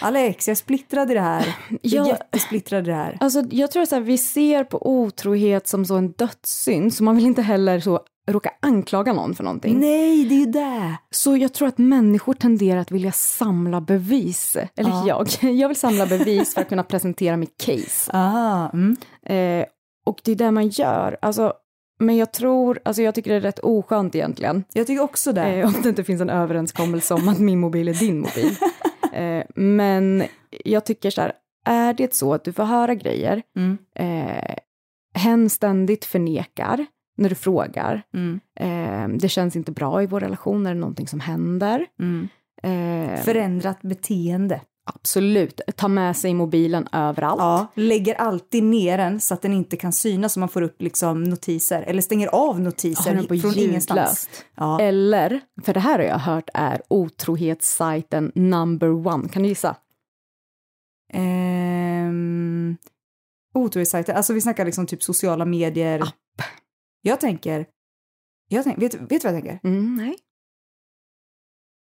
[0.00, 1.56] Alex, jag är splittrad i det här.
[1.82, 3.16] Jag är jättesplittrad i det här.
[3.20, 7.26] Alltså, jag tror att vi ser på otrohet som så en dödssynd, så man vill
[7.26, 9.80] inte heller så råka anklaga någon för någonting.
[9.80, 10.96] Nej, det är ju det.
[11.10, 14.56] Så jag tror att människor tenderar att vilja samla bevis.
[14.76, 15.04] Eller Ja.
[15.06, 15.52] jag.
[15.54, 18.10] Jag vill samla bevis för att kunna presentera mitt case.
[18.16, 18.96] Ah, mm.
[19.26, 19.66] Eh,
[20.06, 21.16] och det är det man gör.
[21.22, 21.52] Alltså,
[21.98, 24.64] men jag tror, alltså jag tycker det är rätt oskönt egentligen.
[24.72, 25.42] Jag tycker också det.
[25.44, 28.56] Eh, om det inte finns en överenskommelse om att min mobil är din mobil.
[29.12, 30.24] Eh, men
[30.64, 31.32] jag tycker så här,
[31.66, 33.78] är det så att du får höra grejer, Mm.
[33.94, 34.54] eh,
[35.14, 38.40] hen ständigt förnekar när du frågar, Mm.
[38.60, 41.86] eh, det känns inte bra i vår relation, är det någonting som händer?
[42.00, 42.28] Mm.
[42.62, 44.60] Eh, Förändrat beteende.
[44.94, 47.40] Absolut, ta med sig mobilen överallt.
[47.40, 50.82] Ja, lägger alltid ner den så att den inte kan synas så man får upp
[50.82, 51.82] liksom notiser.
[51.82, 53.98] Eller stänger av notiser på från ingenstans.
[53.98, 54.44] ljudlöst.
[54.54, 54.80] Ja.
[54.80, 59.28] Eller, för det här har jag hört är otrohetssajten number one.
[59.28, 59.76] Kan du gissa?
[61.12, 62.76] Ehm,
[63.54, 66.00] Otrohetssajter, alltså vi snackar liksom typ sociala medier.
[66.02, 66.42] App.
[67.02, 67.66] Jag tänker,
[68.48, 69.60] jag tänker vet, vet du vad jag tänker?
[69.68, 70.16] Mm, nej.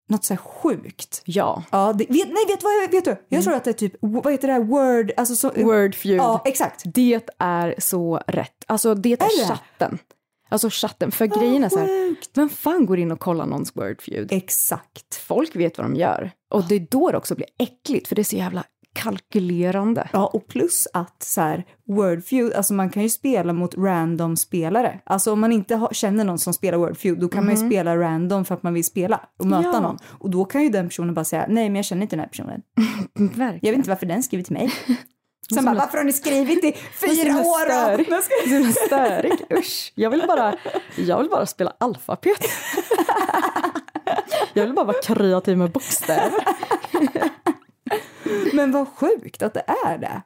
[0.09, 1.21] Något så här sjukt.
[1.25, 1.63] Ja.
[1.71, 3.15] Ja, det, vet, nej vet, vad, vet du?
[3.29, 6.19] Jag tror att det är typ, vad heter det här, word, alltså så, Wordfeud.
[6.19, 6.81] Ja, exakt.
[6.85, 8.63] Det är så rätt.
[8.67, 9.47] Alltså det är, Är det?
[9.47, 9.97] chatten.
[10.49, 11.11] Alltså chatten.
[11.11, 14.31] För grejen är så här, vem fan går in och kollar någons wordfeud?
[14.31, 15.15] Exakt.
[15.15, 16.31] Folk vet vad de gör.
[16.49, 18.63] Och det är då det också blir äckligt, för det är så jävla
[18.97, 20.09] kalkylerande.
[20.13, 24.99] Ja, och plus att så här, Wordfeud, alltså man kan ju spela mot random spelare.
[25.05, 27.97] Alltså om man inte har, känner någon som spelar Wordfeud, då kan man ju spela
[27.97, 29.79] random för att man vill spela och möta Ja.
[29.79, 29.97] någon.
[30.19, 32.29] Och då kan ju den personen bara säga, nej men jag känner inte den här
[32.29, 32.61] personen.
[33.13, 33.59] Verkligen.
[33.61, 34.71] Jag vet inte varför den skriver till mig.
[35.53, 39.33] Sen bara, är- varför har ni skrivit i fyra år Så himla störig.
[39.57, 39.91] Usch.
[39.95, 40.55] Jag vill bara,
[40.97, 42.37] jag vill bara spela alfabet.
[44.53, 46.31] Jag vill bara vara kreativ med bokstäver.
[48.53, 50.21] Men vad sjukt att det är det.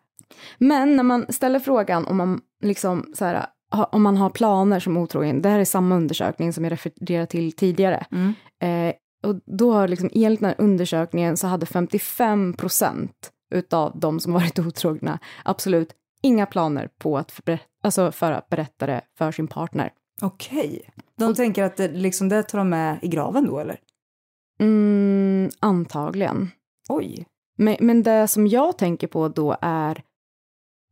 [0.57, 3.45] Men när man ställer frågan om man liksom så här,
[3.91, 7.51] om man har planer som otrogen, det här är samma undersökning som jag refererade till
[7.51, 8.05] tidigare.
[8.11, 8.33] Mm.
[8.59, 14.19] Eh, och då har liksom, enligt den här undersökningen så hade 55 procent utav de
[14.19, 19.31] som varit otrogna absolut inga planer på att för, alltså för att berätta det för
[19.31, 19.91] sin partner.
[20.21, 20.89] Okej.
[21.17, 23.79] De tänker att det, liksom, det tar de med i graven då eller?
[24.59, 26.51] Mm, antagligen.
[26.89, 27.25] Oj.
[27.61, 30.03] Men, men det som jag tänker på då är,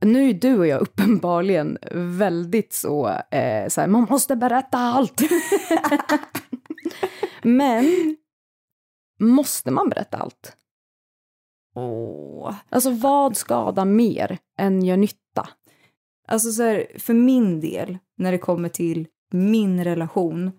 [0.01, 5.21] nu är du och jag uppenbarligen väldigt så, eh, så här, man måste berätta allt.
[7.43, 8.17] men
[9.19, 10.58] måste man berätta allt?
[11.75, 12.55] Åh.
[12.69, 15.49] Alltså vad skadar mer än gör nytta?
[16.27, 20.51] Alltså så här, för min del, när det kommer till min relation,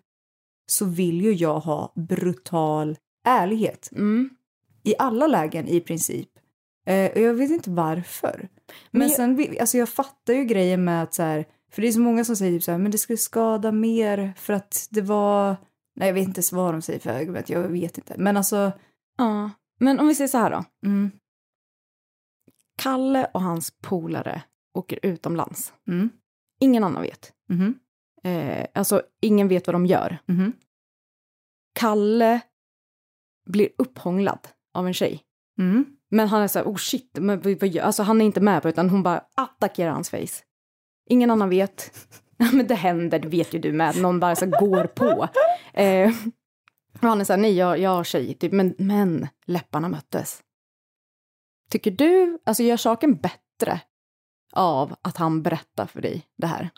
[0.70, 3.90] så vill ju jag ha brutal ärlighet.
[3.92, 4.30] Mm.
[4.82, 6.28] I alla lägen i princip.
[6.86, 8.48] Eh, och jag vet inte varför.
[8.90, 11.88] Men, Men jag- sen, alltså jag fattar ju grejen med att så här, för det
[11.88, 14.86] är så många som säger typ så här, men det skulle skada mer för att
[14.90, 15.56] det var,
[15.96, 18.14] nej jag vet inte ens vad de säger för argument, jag vet inte.
[18.18, 18.72] Men alltså,
[19.18, 19.50] Ja.
[19.80, 20.64] Men om vi säger så här då.
[20.88, 21.10] mm,
[22.78, 24.42] Kalle och hans polare
[24.74, 25.72] åker utomlands.
[25.88, 26.10] Mm.
[26.60, 27.32] Ingen annan vet.
[27.48, 27.78] Mhm.
[28.22, 30.18] Eh, alltså, ingen vet vad de gör.
[30.26, 30.52] Mhm.
[31.74, 32.40] Kalle
[33.46, 35.22] blir upphånglad av en tjej.
[35.58, 35.86] Mm.
[36.10, 37.76] Men han är så här, oh shit, men vad?
[37.76, 40.44] Alltså, han är inte med på det, utan hon bara attackerar hans face.
[41.08, 41.90] Ingen annan vet.
[42.52, 43.96] men det händer, det vet ju du med.
[43.96, 45.28] Någon bara så här, går på.
[45.72, 46.10] Eh,
[46.92, 50.42] och han är så här, nej, jag, jag har tjej, typ, men, men läpparna möttes.
[51.70, 53.80] Tycker du, alltså gör saken bättre
[54.52, 56.70] av att han berättar för dig det här?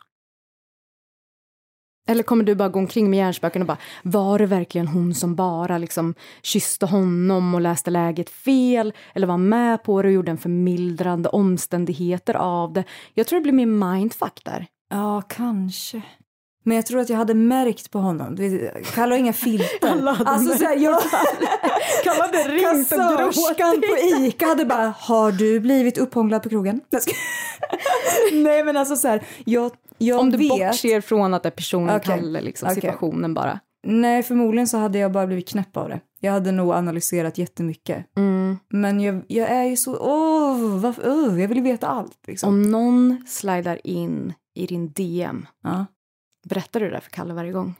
[2.08, 5.34] Eller kommer du bara gå omkring med hjärnspöken och bara, var det verkligen hon som
[5.34, 8.92] bara liksom kysste honom och läste läget fel?
[9.14, 12.84] Eller var med på det och gjorde en förmildrande omständigheter av det?
[13.14, 14.66] Jag tror det blir mer mindfuck där.
[14.90, 16.02] Ja, kanske.
[16.64, 18.36] Men jag tror att jag hade märkt på honom.
[18.94, 19.92] Kalle har inga filter.
[20.26, 21.02] Alltså, så här, jag...
[22.04, 26.80] Kalle hade ringt och Kassörskan på Ica hade bara, har du blivit upphånglad på krogen?
[28.32, 29.70] Nej men alltså så här, jag,
[30.02, 30.48] jag Om du vet.
[30.48, 32.18] bortser från att det är personen Okej.
[32.18, 33.60] Kalle, liksom, situationen bara.
[33.86, 36.00] Nej förmodligen så hade jag bara blivit knäpp av det.
[36.20, 38.16] Jag hade nog analyserat jättemycket.
[38.16, 38.58] Mm.
[38.68, 42.48] Men jag, jag är ju så, åh, varför, åh, jag vill ju veta allt liksom.
[42.48, 45.86] Om någon slidar in i din DM, Ja.
[46.48, 47.74] berättar du det för Kalle varje gång?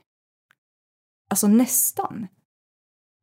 [1.29, 2.27] Alltså nästan.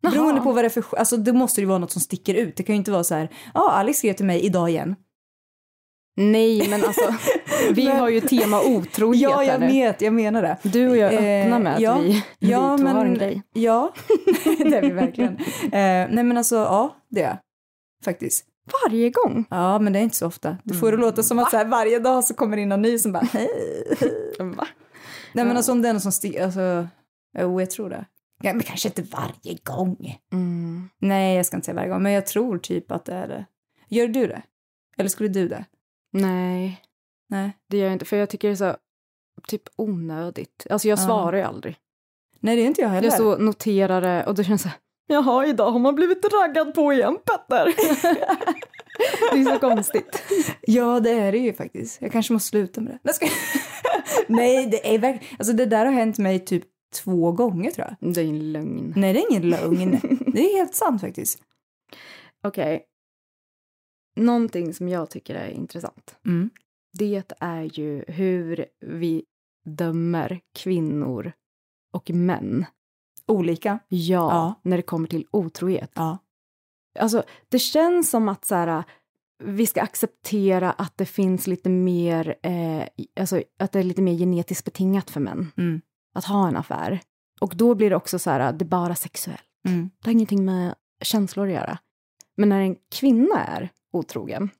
[0.02, 2.56] Beroende på vad det är för, alltså det måste ju vara något som sticker ut.
[2.56, 4.96] Det kan ju inte vara så här, ja Alex skrev till mig idag igen.
[6.20, 7.14] Nej, men alltså,
[7.72, 10.56] vi Men- har ju tema otrohet Ja, jag vet, jag menar det.
[10.62, 11.98] Du och jag Eh, öppnar med att ja.
[11.98, 13.42] vi, Ja, vi två har en men- grej.
[13.52, 13.92] Ja,
[14.58, 15.36] det är vi verkligen.
[15.62, 15.70] Eh,
[16.10, 17.38] nej men alltså, ja, det är.
[18.04, 18.44] Faktiskt.
[18.84, 19.44] Varje gång.
[19.50, 20.56] Ja, men det är inte så ofta.
[20.64, 22.98] Du får det låta som att så här, varje dag så kommer in någon ny
[22.98, 23.48] som bara hej.
[24.38, 24.66] Va?
[25.32, 26.88] Nej men alltså om det är någon som sticker, alltså,
[27.38, 28.04] jo jag tror det.
[28.42, 30.16] Ja, men kanske inte varje gång.
[30.32, 30.88] Mm.
[30.98, 33.44] Nej, jag ska inte säga varje gång, men jag tror typ att det är det.
[33.88, 34.42] Gör du det?
[34.98, 35.64] Eller skulle du det?
[36.12, 36.82] Nej,
[37.28, 37.52] Nej.
[37.68, 38.04] det gör jag inte.
[38.04, 38.76] För jag tycker det är så
[39.48, 40.66] typ onödigt.
[40.70, 41.02] Alltså jag Ja.
[41.04, 41.76] svarar ju aldrig.
[42.40, 43.08] Nej, det är inte jag heller.
[43.08, 46.24] Jag så noterar det och då känns det så här, Jaha, idag har man blivit
[46.32, 47.64] raggad på igen, Petter.
[49.32, 50.22] det är så konstigt.
[50.60, 52.02] Ja, det är det ju faktiskt.
[52.02, 53.12] Jag kanske måste sluta med det.
[54.28, 55.36] Nej, det är verkligen...
[55.38, 56.64] Alltså det där har hänt mig typ
[57.04, 58.14] två gånger tror jag.
[58.14, 58.92] Det är en lögn.
[58.96, 60.00] Nej, det är ingen lögn.
[60.26, 61.38] Det är helt sant faktiskt.
[62.44, 62.82] Okej.
[64.16, 66.16] Någonting som jag tycker är intressant.
[66.26, 66.50] Mm.
[66.98, 69.24] Det är ju hur vi
[69.64, 71.32] dömer kvinnor
[71.92, 72.64] och män.
[73.26, 73.78] Olika.
[73.88, 73.98] Ja,
[74.32, 74.54] Ja.
[74.62, 75.90] när det kommer till otrohet.
[75.94, 76.18] Ja.
[76.98, 78.84] Alltså, det känns som att så här,
[79.44, 82.84] vi ska acceptera att det finns lite mer, eh,
[83.20, 85.80] alltså att det är lite mer genetiskt betingat för män Mm.
[86.14, 87.00] att ha en affär.
[87.40, 89.42] Och då blir det också så här, det är bara sexuellt.
[89.68, 89.90] Mm.
[89.98, 91.78] Det har ingenting med känslor att göra.
[92.36, 94.50] Men när en kvinna är otrogen,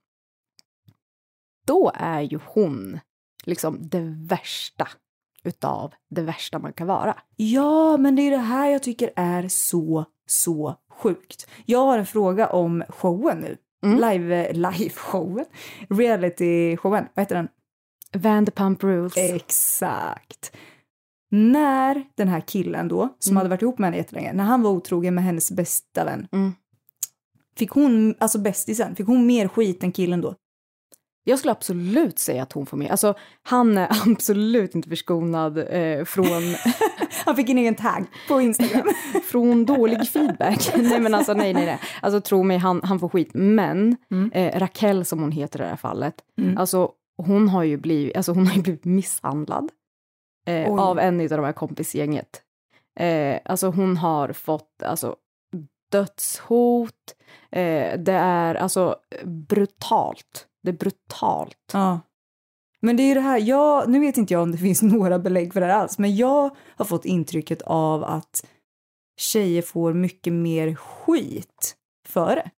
[1.67, 3.01] då är ju hon
[3.45, 4.89] liksom det värsta
[5.45, 7.17] utav det värsta man kan vara.
[7.37, 11.47] Ja, men det är det här jag tycker är så, så sjukt.
[11.67, 13.57] Jag har en fråga om showen nu.
[13.83, 13.97] Mm.
[14.11, 15.47] Live, live-showen.
[15.89, 17.07] Reality-showen.
[17.15, 17.49] Vad heter den?
[18.23, 19.17] Vanderpump Rules.
[19.17, 20.57] Exakt.
[21.31, 23.37] När den här killen då, som Mm.
[23.37, 26.53] hade varit ihop med henne jättelänge, när han var otrogen med hennes bästa vän, Mm.
[27.61, 30.35] Fick hon, alltså bästisen, fick hon mer skit än killen då?
[31.25, 32.91] Jag skulle absolut säga att hon får med.
[32.91, 36.27] Alltså, han är absolut inte förskonad eh, från,
[37.25, 38.87] Han fick en egen tagg på Instagram.
[39.31, 40.71] från dålig feedback.
[40.77, 41.79] nej men alltså nej, nej, nej.
[42.03, 43.31] Alltså tro mig, han, han får skit.
[43.35, 44.31] Men Mm.
[44.33, 46.59] eh, Raquel som hon heter i det här fallet, Mm.
[46.59, 46.91] alltså
[47.23, 49.71] hon har ju blivit, alltså, hon har ju blivit misshandlad
[50.47, 52.43] eh, av en av de här kompisgänget.
[53.01, 55.17] Eh, alltså hon har fått alltså,
[55.91, 57.15] dödshot,
[57.51, 60.47] eh, det är alltså brutalt.
[60.63, 61.57] Det är brutalt.
[61.73, 62.01] Ja.
[62.83, 65.19] Men det är ju det här, jag, nu vet inte jag om det finns några
[65.19, 68.47] belägg för det här alls, men jag har fått intrycket av att
[69.21, 71.77] tjejer får mycket mer skit
[72.09, 72.51] för det.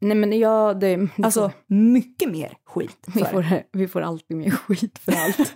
[0.00, 3.26] Nej men jag, det, Alltså får, mycket mer skit vi, det.
[3.26, 5.54] får, vi får alltid mer skit för allt.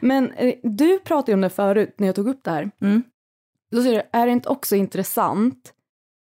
[0.00, 2.70] men eh, du pratade ju om det förut när jag tog upp det här.
[2.80, 3.02] Mm.
[3.70, 5.72] Då säger du, är det inte också intressant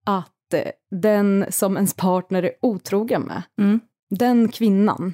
[0.05, 0.61] att eh,
[0.91, 3.79] den som ens partner är otrogen med, Mm.
[4.09, 5.13] den kvinnan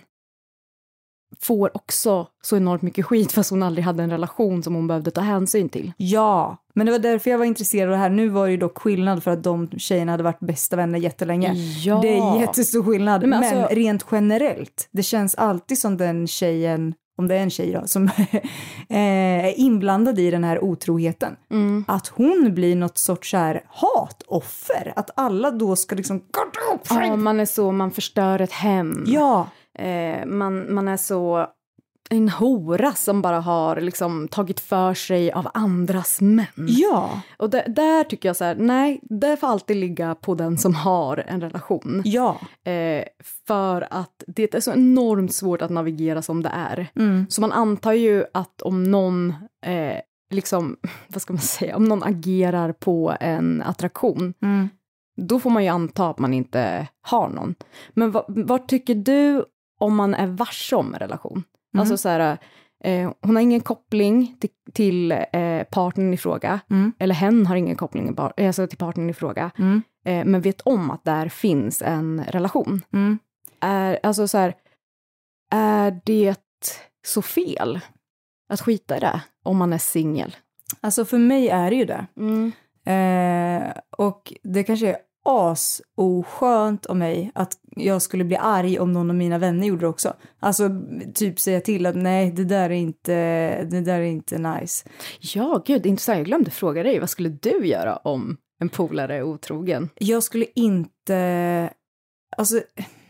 [1.39, 5.11] får också så enormt mycket skit fast hon aldrig hade en relation som hon behövde
[5.11, 5.93] ta hänsyn till.
[5.97, 8.09] Ja, men det var därför jag var intresserad av det här.
[8.09, 11.53] Nu var det ju dock skillnad för att de tjejerna hade varit bästa vänner jättelänge.
[11.83, 11.99] Ja.
[12.01, 13.21] Det är jättestor skillnad.
[13.21, 17.49] Men Men, alltså- rent generellt, det känns alltid som den tjejen, om det är en
[17.49, 18.05] tjej då, som
[18.89, 21.35] eh, är inblandad i den här otroheten.
[21.51, 21.85] Mm.
[21.87, 24.93] Att hon blir något sorts här hatoffer.
[24.95, 26.21] Att alla då ska liksom...
[26.89, 29.03] Ja, man är så, man förstör ett hem.
[29.07, 29.47] Ja,
[29.79, 31.47] eh, man, man är så
[32.09, 36.45] en hora som bara har liksom tagit för sig av andras män.
[36.55, 40.57] Ja, Och där, där tycker jag så här, nej, det får alltid ligga på den
[40.57, 42.01] som har en relation.
[42.05, 42.39] ja.
[42.71, 43.03] Eh,
[43.47, 46.87] för att det är så enormt svårt att navigera som det är.
[46.95, 47.25] Mm.
[47.29, 49.33] Så man antar ju att om någon,
[49.65, 49.97] eh,
[50.33, 54.69] liksom, vad ska man säga, om någon agerar på en attraktion, Mm.
[55.21, 57.55] då får man ju anta att man inte har någon.
[57.93, 59.45] Men vad, vad tycker du
[59.79, 61.43] om man är varse om en relation?
[61.73, 61.81] Mm.
[61.81, 62.37] Alltså så här,
[62.83, 66.93] eh, hon har ingen koppling till, till eh, partnern i fråga, Mm.
[66.99, 69.81] eller hen har ingen koppling alltså till partnern i fråga, Mm.
[70.05, 72.81] eh, men vet om att där finns en relation.
[72.93, 73.19] Mm.
[73.59, 74.53] Är, alltså så här,
[75.51, 76.35] är det
[77.05, 77.79] så fel
[78.49, 80.35] att skita i det om man är singel?
[80.81, 82.05] Alltså för mig är det ju det.
[82.91, 89.09] Eh, och det kanske är as-oskönt av mig att jag skulle bli arg om någon
[89.09, 90.13] av mina vänner gjorde det också.
[90.39, 90.69] Alltså
[91.13, 93.13] typ säga till att nej, det där är inte,
[93.63, 94.89] det där är inte nice.
[95.19, 96.17] Ja, gud, intressant.
[96.17, 99.89] Jag glömde fråga dig, vad skulle du göra om en polare är otrogen?
[99.95, 101.69] Jag skulle inte,
[102.37, 102.61] alltså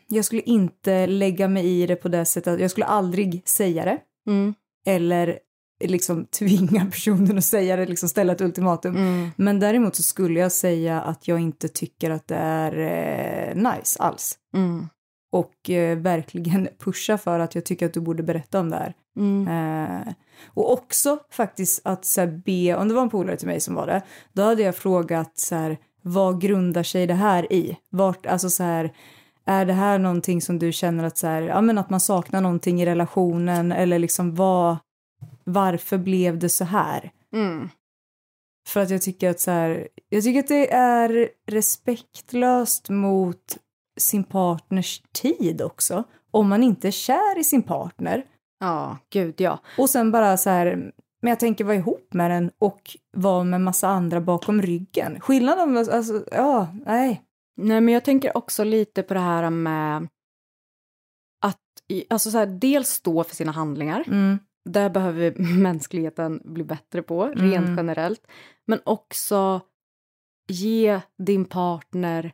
[0.07, 3.99] jag skulle inte lägga mig i det på det sättet, jag skulle aldrig säga det
[4.27, 4.53] Mm.
[4.85, 5.39] eller
[5.79, 8.95] liksom tvinga personen att säga det, liksom ställa ett ultimatum.
[8.95, 9.29] Mm.
[9.35, 13.99] Men däremot så skulle jag säga att jag inte tycker att det är eh, nice
[13.99, 14.37] alls.
[14.53, 14.87] Mm.
[15.31, 18.93] Och eh, verkligen pusha för att jag tycker att du borde berätta om det här.
[19.17, 19.47] Mm.
[19.47, 20.13] Eh,
[20.45, 23.75] och också faktiskt att så här, be, om det var en polare till mig som
[23.75, 24.01] var det,
[24.33, 27.77] då hade jag frågat så här, vad grundar sig det här i?
[27.89, 28.93] Vart, alltså så här,
[29.45, 32.41] är det här någonting som du känner att så här, ja men att man saknar
[32.41, 34.77] någonting i relationen eller liksom vad,
[35.47, 37.11] varför blev det så här?
[37.33, 37.69] Mm.
[38.67, 43.57] För att jag tycker att så här, jag tycker att det är respektlöst mot
[43.99, 46.03] sin partners tid också.
[46.31, 48.25] Om man inte är kär i sin partner.
[48.59, 49.59] Ja, gud ja.
[49.77, 53.61] Och sen bara så här, men jag tänker vara ihop med den och vara med
[53.61, 55.19] massa andra bakom ryggen.
[55.19, 57.23] Skillnaden, alltså, ja, nej.
[57.57, 60.07] Nej, men jag tänker också lite på det här med
[61.41, 61.57] att
[62.09, 64.03] alltså så här, dels stå för sina handlingar.
[64.07, 67.77] Mm, Där behöver mänskligheten bli bättre på, rent Mm.
[67.77, 68.27] generellt.
[68.65, 69.61] Men också
[70.47, 72.31] ge din partner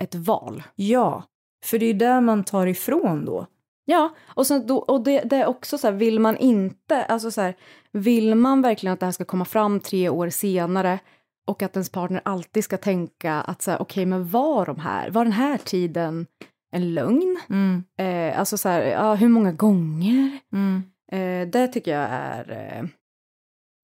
[0.00, 0.62] ett val.
[0.74, 1.24] ja,
[1.64, 3.46] för det är där man tar ifrån då.
[3.84, 7.30] Ja, och, sen då, och det, det är också så här, vill man inte, alltså
[7.30, 7.54] så här,
[7.92, 10.98] vill man verkligen att det här ska komma fram tre år senare
[11.46, 15.10] och att ens partner alltid ska tänka att så här, okej, men var de här,
[15.10, 16.26] var den här tiden
[16.72, 17.40] en lögn?
[17.50, 20.38] Mm, Eh, alltså så här, ja, hur många gånger?
[20.52, 20.82] mm.
[21.14, 22.84] Eh, det tycker jag är, eh,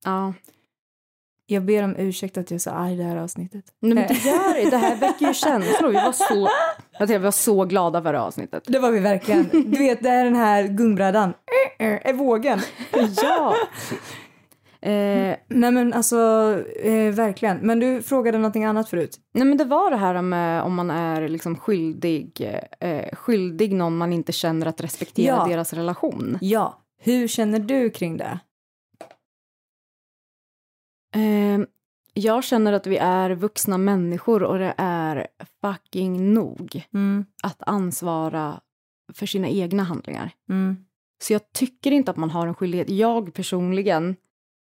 [0.05, 0.33] ja.
[1.47, 3.65] Jag ber om ursäkt att jag är så arg i det här avsnittet.
[3.81, 5.89] Nej, men det gör det, det här väcker ju känslor.
[5.89, 6.49] Vi var så,
[6.99, 8.65] jag vi var så glada för det här avsnittet.
[8.67, 9.49] Det var vi verkligen.
[9.53, 11.33] Du vet, det är den här gungbrädan.
[11.79, 12.61] Är vågen.
[13.23, 13.55] Ja!
[14.83, 16.17] Eh, Nej men alltså,
[16.83, 17.57] eh, verkligen.
[17.57, 19.19] Men du frågade någonting annat förut.
[19.35, 23.97] Nej men det var det här med om man är liksom skyldig, eh, skyldig någon
[23.97, 25.47] man inte känner att respektera Ja.
[25.49, 26.39] deras relation.
[26.41, 26.77] Ja.
[27.03, 28.41] Hur känner du kring det?
[31.15, 31.61] Eh,
[32.15, 35.27] jag känner att vi är vuxna människor och det är
[35.61, 37.25] fucking nog Mm.
[37.43, 38.61] att ansvara
[39.13, 40.31] för sina egna handlingar.
[40.49, 40.77] Mm.
[41.23, 42.91] Så jag tycker inte att man har en skyldighet.
[42.91, 44.17] Jag personligen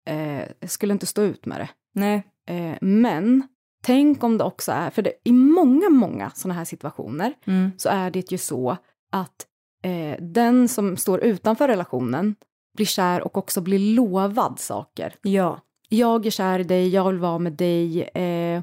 [0.07, 1.69] eh, skulle inte stå ut med det.
[1.95, 2.23] Nej.
[2.49, 3.49] Eh, men
[3.83, 7.71] tänk om det också är, för det, i många, många sådana här situationer Mm.
[7.77, 8.77] så är det ju så
[9.13, 9.47] att
[9.85, 12.35] eh, den som står utanför relationen
[12.77, 15.15] blir kär och också blir lovad saker.
[15.23, 15.61] Ja.
[15.89, 18.63] Jag är kär i dig, jag vill vara med dig, eh,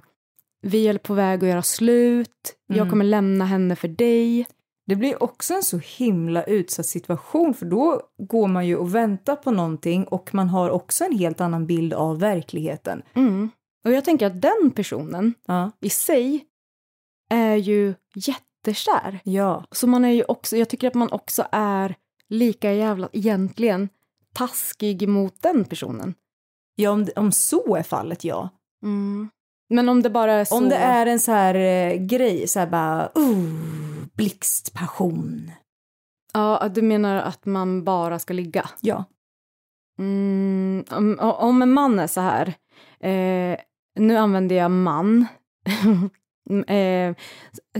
[0.61, 2.89] vi är på väg att göra slut, jag Mm.
[2.89, 4.47] kommer lämna henne för dig.
[4.87, 9.35] Det blir också en så himla utsatt situation för då går man ju och väntar
[9.35, 13.01] på någonting och man har också en helt annan bild av verkligheten.
[13.13, 13.49] Mm.
[13.85, 15.71] Och jag tänker att den personen Ja.
[15.81, 16.45] i sig
[17.29, 17.93] är ju
[18.67, 19.19] jättekär.
[19.23, 19.65] Ja.
[19.71, 21.95] Så man är ju också, jag tycker att man också är
[22.29, 23.89] lika jävla egentligen
[24.33, 26.13] taskig mot den personen.
[26.75, 28.49] Ja, om, om så är fallet, ja.
[29.69, 30.57] Men om det bara är så...
[30.57, 35.51] Om det är en så här eh, grej, så här bara, uh, blixtpassion.
[36.33, 38.69] Ja, du menar att man bara ska ligga?
[38.81, 39.03] Ja.
[39.99, 42.47] Mm, om, om en man är så här,
[42.99, 43.59] eh,
[43.95, 45.25] nu använder jag man,
[46.67, 47.15] eh,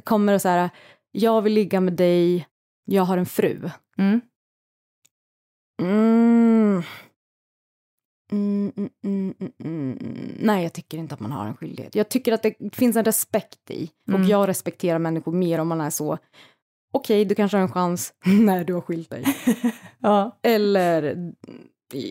[0.04, 0.70] kommer och så här,
[1.12, 2.48] jag vill ligga med dig,
[2.86, 3.70] jag har en fru.
[3.98, 4.22] Mm.
[5.82, 6.84] Mm.
[8.32, 9.34] Mm, mm, mm,
[9.64, 10.36] mm, mm.
[10.40, 11.96] Nej, jag tycker inte att man har en skyldighet.
[11.96, 14.28] Jag tycker att det finns en respekt i, och Mm.
[14.28, 16.18] jag respekterar människor mer om man är så.
[16.94, 19.24] okej, du kanske har en chans när du har skilt dig.
[20.04, 20.40] Ja.
[20.44, 21.16] Eller,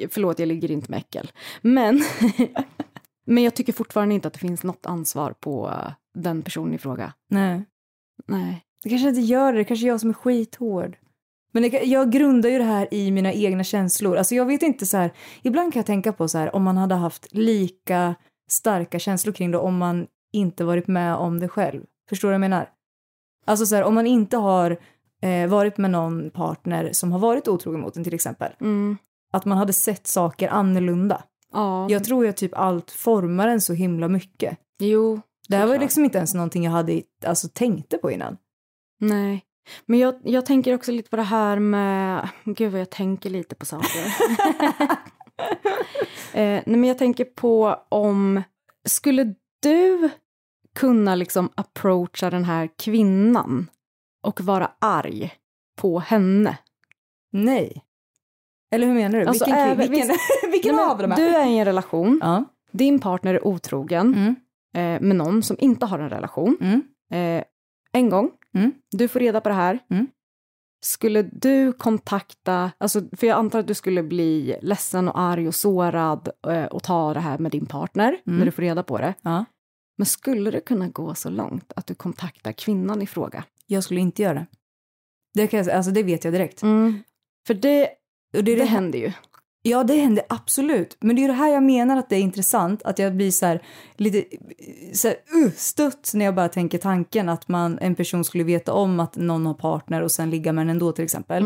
[0.09, 1.33] förlåt, jag ligger inte med äckel.
[1.63, 2.01] Men,
[3.27, 5.71] men jag tycker fortfarande inte att det finns något ansvar på
[6.15, 7.13] den personen i fråga.
[7.31, 7.65] Nej.
[8.27, 8.65] Nej.
[8.83, 10.97] Det kanske inte gör det, det kanske är jag som är skithård.
[11.53, 14.17] Men det, jag grundar ju det här i mina egna känslor.
[14.17, 15.11] Alltså jag vet inte så här,
[15.43, 18.15] ibland kan jag tänka på så här om man hade haft lika
[18.49, 21.83] starka känslor kring det om man inte varit med om det själv.
[22.09, 22.69] Förstår du vad jag menar?
[23.47, 24.77] Alltså så här, om man inte har
[25.23, 28.53] eh, varit med någon partner som har varit otrogen mot en till exempel.
[28.61, 28.97] Mm.
[29.33, 31.23] Att man hade sett saker annorlunda.
[31.53, 34.59] Ja, Jag tror ju att typ allt formar en så himla mycket.
[34.79, 35.21] jo.
[35.51, 38.37] Det här var ju liksom inte ens någonting jag hade alltså, tänkte på innan.
[39.01, 39.45] Nej.
[39.87, 42.29] Men jag, jag tänker också lite på det här med...
[42.45, 44.07] Gud vad jag tänker lite på saker.
[46.33, 48.43] eh, nej, men jag tänker på om...
[48.89, 50.11] Skulle du
[50.75, 53.71] kunna liksom approacha den här kvinnan
[54.23, 55.33] och vara arg
[55.77, 56.59] på henne?
[57.33, 57.85] Nej.
[58.75, 59.27] Eller hur menar du?
[59.27, 60.11] Alltså, vilken även- vilken,
[60.51, 61.17] vilken Nej, men av de här?
[61.19, 62.45] Du är i en relation, Ja.
[62.73, 64.35] din partner är otrogen Mm.
[64.77, 66.57] Eh, med någon som inte har en relation.
[66.61, 66.83] Mm.
[67.39, 67.45] Eh,
[67.93, 68.73] en gång, Mm.
[68.91, 69.79] du får reda på det här.
[69.91, 70.07] Mm.
[70.83, 75.55] Skulle du kontakta, alltså, för jag antar att du skulle bli ledsen och arg och
[75.55, 78.39] sårad eh, och ta det här med din partner Mm.
[78.39, 79.15] när du får reda på det.
[79.23, 79.45] Ja.
[79.99, 83.45] Men skulle det kunna gå så långt att du kontaktar kvinnan i fråga?
[83.67, 84.47] Jag skulle inte göra det.
[85.35, 86.61] Det, kan jag, alltså, det vet jag direkt.
[87.47, 87.89] För det, Och
[88.33, 89.13] det, det det händer ju.
[89.63, 90.97] Ja, det händer absolut.
[91.01, 92.83] Men det är det här jag menar att det är intressant.
[92.83, 93.63] Att jag blir så här,
[93.97, 94.25] lite
[94.93, 98.73] så här, uh, stött när jag bara tänker tanken att man, en person skulle veta
[98.73, 101.45] om att någon har partner och sen ligga med den ändå till exempel.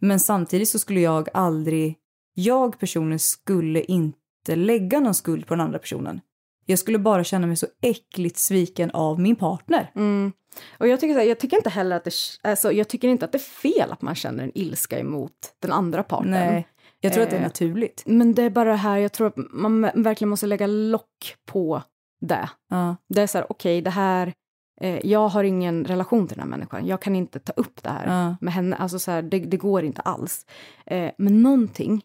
[0.00, 1.96] Men samtidigt så skulle jag aldrig,
[2.34, 6.20] jag personligen skulle inte lägga någon skuld på den andra personen.
[6.66, 9.90] Jag skulle bara känna mig så äckligt sviken av min partner.
[9.94, 10.32] Mm.
[10.78, 13.32] Och jag tycker, här, jag tycker inte heller att det, alltså, jag tycker inte att
[13.32, 16.30] det är fel att man känner en ilska emot den andra parten.
[16.30, 16.68] Nej,
[17.04, 18.02] jag tror att det är Eh, naturligt.
[18.06, 21.82] Men det är bara det här, jag tror att man verkligen måste lägga lock på
[22.20, 22.50] det.
[22.70, 22.96] Ja.
[23.08, 24.32] Det är så här, okej, det här,
[24.80, 27.90] eh, jag har ingen relation till den här människan, jag kan inte ta upp det
[27.90, 28.36] här Ja.
[28.40, 30.46] med henne, alltså så här, det, det går inte alls.
[30.86, 32.02] Eh, men någonting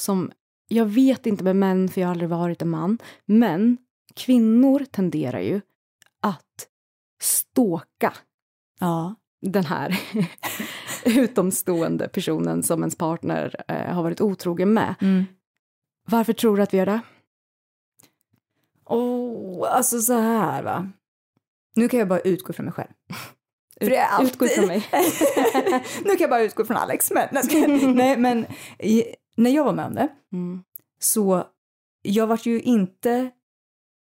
[0.00, 0.32] som,
[0.68, 3.76] jag vet inte med män, för jag har aldrig varit en man, men
[4.14, 5.60] kvinnor tenderar ju
[6.22, 6.68] att
[7.22, 8.12] ståka
[8.80, 9.14] ja.
[9.40, 10.00] den här
[11.20, 14.94] utomstående personen som ens partner eh, har varit otrogen med.
[15.00, 15.24] Mm.
[16.06, 17.00] Varför tror du att vi gör det?
[18.84, 20.88] Oh, alltså så här va.
[21.74, 22.90] Nu kan jag bara utgå från mig själv.
[23.80, 24.28] För det är alltid...
[24.28, 24.86] Utgå från mig.
[26.04, 27.10] nu kan jag bara utgå från Alex.
[27.10, 27.28] Men,
[27.94, 28.46] nej, men
[29.36, 30.62] när jag var med om det Mm.
[30.98, 31.44] så
[32.02, 33.30] jag var ju inte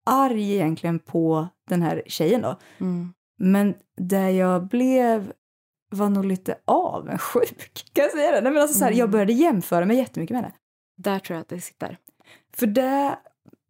[0.07, 2.59] arg egentligen på den här tjejen då.
[2.81, 3.13] Mm.
[3.39, 5.33] Men där jag blev
[5.95, 7.85] var nog lite avundsjuk.
[7.93, 8.41] Kan jag säga det?
[8.41, 8.99] Nej, men alltså, så här, Mm.
[8.99, 10.55] Jag började jämföra mig jättemycket med henne.
[10.97, 11.99] Där tror jag att det sitter.
[12.57, 13.19] För det,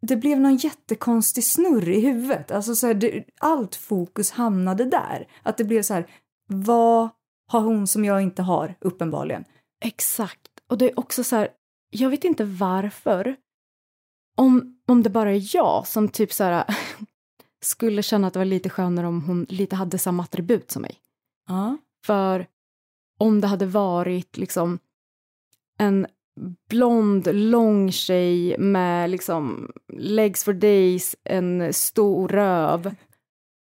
[0.01, 2.51] det blev någon jättekonstig snurr i huvudet.
[2.51, 5.27] Alltså så här, det, allt fokus hamnade där.
[5.43, 6.07] Att det blev så här,
[6.47, 7.09] vad
[7.47, 9.45] har hon som jag inte har, uppenbarligen?
[9.85, 10.51] Exakt.
[10.69, 11.49] Och det är också så här,
[11.89, 13.35] jag vet inte varför.
[14.37, 16.65] Om, om det bara är jag som typ så här
[17.63, 20.99] skulle känna att det var lite skönare om hon lite hade samma attribut som mig.
[21.47, 21.77] Ja.
[22.05, 22.47] För
[23.17, 24.79] om det hade varit liksom
[25.77, 26.07] en
[26.69, 32.95] blond, lång tjej med liksom legs for days, en stor röv.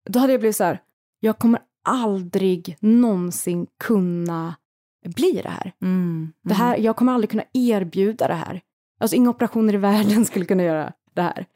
[0.09, 0.83] Då hade jag blivit så här,
[1.21, 4.57] jag kommer aldrig någonsin kunna
[5.05, 5.73] bli det här.
[5.83, 6.33] Mm.
[6.43, 8.61] Det här jag kommer aldrig kunna erbjuda det här.
[8.99, 11.47] Alltså inga operationer i världen skulle kunna göra det här.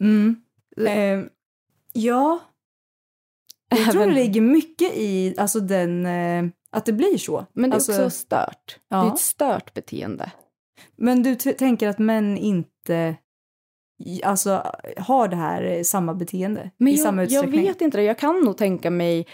[0.00, 0.36] Mm.
[0.76, 1.26] Eh,
[1.92, 2.40] ja.
[3.78, 7.46] Jag tror det ligger mycket i alltså den, eh, att det blir så.
[7.52, 8.78] Men det är alltså, också stört.
[8.90, 9.12] Det är Ja.
[9.12, 10.30] ett stört beteende.
[10.96, 13.16] Men du tänker att män inte
[14.24, 17.62] alltså, har det här eh, samma beteende Men i jag, samma jag utsträckning?
[17.66, 18.02] vet inte det.
[18.04, 19.26] Jag kan nog tänka mig,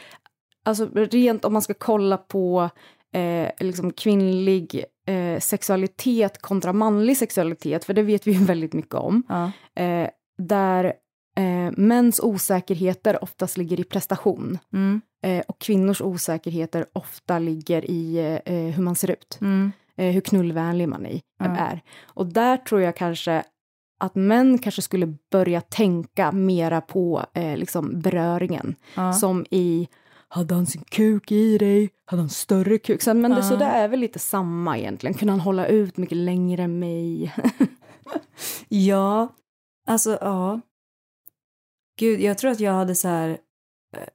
[0.65, 2.71] alltså rent om man ska kolla på
[3.15, 8.95] eh, liksom kvinnlig eh, sexualitet kontra manlig sexualitet, för det vet vi ju väldigt mycket
[8.95, 9.53] om, Ja.
[9.83, 10.93] eh, där
[11.39, 15.01] eh, mäns osäkerheter oftast ligger i prestation Mm.
[15.23, 19.73] eh, och kvinnors osäkerheter ofta ligger i eh, hur man ser ut, Mm.
[19.97, 21.81] eh, hur knullvänlig man är, är.
[22.07, 23.45] Och där tror jag kanske
[24.01, 28.75] att män kanske skulle börja tänka mera på eh, liksom beröringen.
[28.95, 29.13] Ja.
[29.13, 29.89] Som i,
[30.29, 31.91] hade han sin kuk i dig?
[32.05, 33.03] Hade han större kuk?
[33.03, 33.43] Så, men det, Ja.
[33.43, 35.15] så det är väl lite samma egentligen.
[35.15, 37.35] Kunde han hålla ut mycket längre än mig?
[38.69, 39.29] Ja,
[39.87, 40.61] alltså ja.
[42.01, 43.29] Gud, jag tror att jag hade så här...
[43.97, 44.09] eh,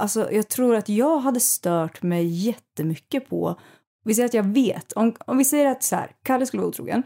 [0.00, 3.60] alltså jag tror att jag hade stört mig jättemycket på,
[4.04, 6.68] vi säger att jag vet, om, om vi säger att så här, Kalle skulle vara
[6.68, 7.02] otrogen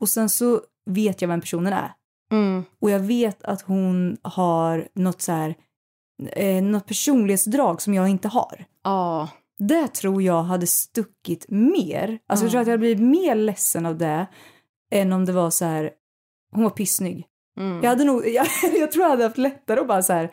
[0.00, 0.60] och sen så
[0.90, 1.92] vet jag vem personen är
[2.30, 2.64] Mm.
[2.80, 5.54] och jag vet att hon har något så här,
[6.32, 8.64] eh, något personlighetsdrag som jag inte har.
[8.84, 9.28] Ja.
[9.58, 12.18] Det tror jag hade stuckit mer.
[12.26, 14.26] Alltså jag tror att jag hade blivit mer ledsen av det
[14.90, 15.90] än om det var så här,
[16.52, 17.26] hon var pissnygg.
[17.58, 17.82] Mm.
[17.82, 18.46] Jag hade nog, jag,
[18.78, 20.30] jag tror jag hade haft lättare att bara så här,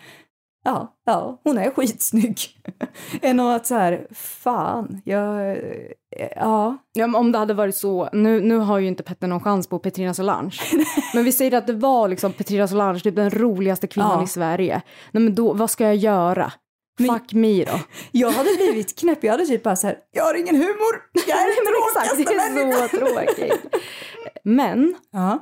[0.64, 2.40] ja, ja, hon är skitsnygg.
[3.22, 5.58] än att så här, fan, jag, eh,
[6.36, 6.78] ja.
[6.94, 9.80] Ja, om det hade varit så, nu, nu har ju inte Petter någon chans på
[9.80, 10.58] Petrina Solange,
[11.14, 14.24] men vi säger att det var liksom Petrina Solange, typ den roligaste kvinnan Ja.
[14.24, 14.82] i Sverige.
[15.12, 16.52] Nej men då, vad ska jag göra?
[17.00, 17.80] Men- Fuck me då.
[18.12, 20.96] Jag hade blivit knäpp, jag hade typ bara så här, jag har ingen humor,
[21.28, 23.76] jag är den Exakt, det tråkigaste är så tråkigt.
[24.44, 25.40] Men, Ja.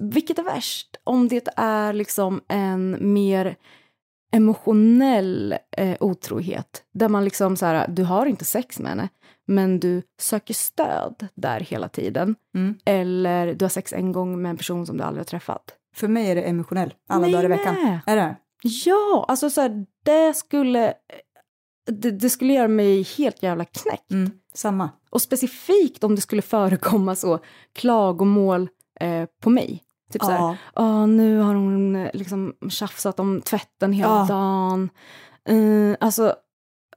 [0.00, 0.96] Vilket är värst?
[1.04, 3.56] Om det är liksom en mer
[4.32, 9.08] emotionell eh, otrohet, där man liksom så här, du har inte sex med henne,
[9.46, 12.34] men du söker stöd där hela tiden.
[12.54, 12.74] Mm.
[12.84, 15.74] Eller du har sex en gång med en person som du aldrig har träffat.
[15.94, 17.74] För mig är det emotionell, alla Mig dagar i veckan.
[17.74, 18.00] med.
[18.06, 18.36] Är det?
[18.62, 20.94] Ja, alltså så här, det skulle...
[21.90, 24.10] Det, det skulle göra mig helt jävla knäck.
[24.10, 24.90] Mm, samma.
[25.10, 27.38] Och specifikt om det skulle förekomma så
[27.72, 28.68] klagomål
[29.00, 29.82] eh, på mig.
[30.12, 30.56] Typ Ja.
[30.76, 34.26] "Åh, nu har hon liksom tjafsat om tvätten hela Ja.
[34.34, 34.90] dagen.
[35.48, 36.34] Eh, alltså,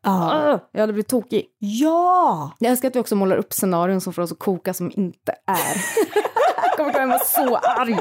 [0.02, 0.12] Ja.
[0.54, 1.46] uh, jag hade blivit tokig.
[1.60, 2.52] ja!
[2.60, 5.32] Jag älskar att vi också målar upp scenarion som får oss att koka som inte
[5.48, 5.84] är.
[6.68, 8.00] jag kommer komma hem och vara så arg.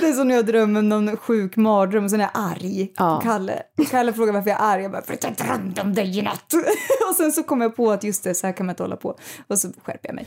[0.00, 2.92] Det är som när jag drömmer om någon sjuk mardröm och sen är jag arg
[2.96, 3.20] Ja.
[3.24, 3.62] Kalle.
[3.90, 4.82] Kalle frågar varför jag är arg.
[4.82, 6.52] Jag bara, för att jag drömde om dig i natt.
[7.10, 8.96] och sen så kommer jag på att just det, så här kan man inte hålla
[8.96, 9.16] på.
[9.48, 10.26] Och så skärper jag mig.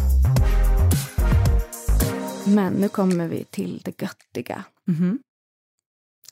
[2.55, 4.63] Men nu kommer vi till det göttiga.
[4.87, 5.19] Mhm.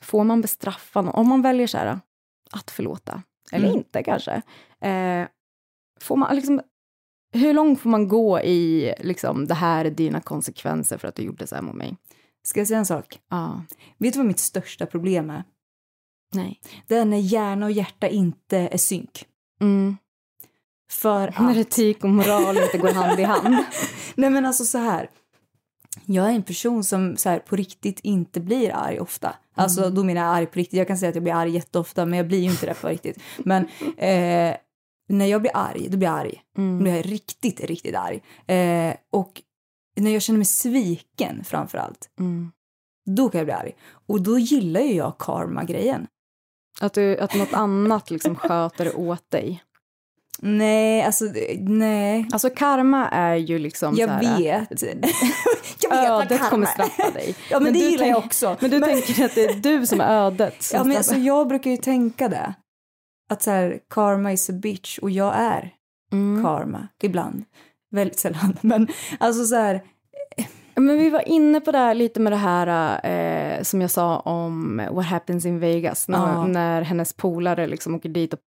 [0.02, 1.14] Får man bestraffa någon?
[1.16, 2.00] Om man väljer så här,
[2.52, 3.78] att förlåta, eller Mm.
[3.78, 4.42] inte kanske.
[4.82, 5.28] Eh,
[6.02, 6.62] får man liksom,
[7.34, 11.24] hur långt får man gå i liksom, det här är dina konsekvenser för att du
[11.24, 11.98] gjorde så här mot mig?
[12.44, 13.20] Ska jag säga en sak?
[13.30, 13.64] Ja,
[13.98, 15.44] Vet du vad mitt största problem är?
[16.34, 16.62] nej.
[16.88, 19.26] Det är när hjärna och hjärta inte är synk.
[19.62, 19.98] Mm.
[20.92, 21.58] För När att...
[21.58, 23.56] etik och moral inte går hand i hand.
[24.16, 25.10] Nej men alltså så här.
[26.06, 29.36] Jag är en person som så här, på riktigt inte blir arg ofta.
[29.56, 30.78] Alltså då menar jag arg på riktigt.
[30.78, 32.88] Jag kan säga att jag blir arg jätteofta men jag blir ju inte det på
[32.88, 33.18] riktigt.
[33.38, 33.64] Men
[33.98, 34.56] eh,
[35.10, 36.42] när jag blir arg, då blir jag arg.
[36.56, 36.80] Då Mm.
[36.84, 38.22] blir jag riktigt, riktigt arg.
[38.48, 39.42] Eh, och
[39.96, 42.52] när jag känner mig sviken framför allt, Mm.
[43.16, 43.76] då kan jag bli arg.
[44.08, 46.08] Och då gillar ju jag karma-grejen.
[46.82, 49.64] Att, du, att något annat liksom sköter åt dig.
[50.42, 52.28] Nej, alltså det- nej.
[52.32, 54.82] Alltså karma är ju liksom Jag här, vet.
[55.82, 57.36] jag vet Ödet kommer straffa dig.
[57.52, 58.58] Ja men, det du gillar jag också.
[58.60, 61.48] Men du tänker att det är du som är ödet som Ja, men alltså, jag
[61.48, 62.54] brukar ju tänka det.
[63.30, 65.74] Att så här, karma is a bitch och jag är
[66.12, 66.44] Mm.
[66.44, 67.44] karma ibland.
[67.92, 68.58] Väldigt sällan.
[68.62, 68.88] Men
[69.20, 69.82] alltså så här,
[70.76, 73.00] Men vi var inne på det här lite med det här
[73.58, 76.08] eh, som jag sa om What happens in Vegas.
[76.08, 76.46] När, Ja.
[76.48, 78.40] när hennes polare liksom åker dit och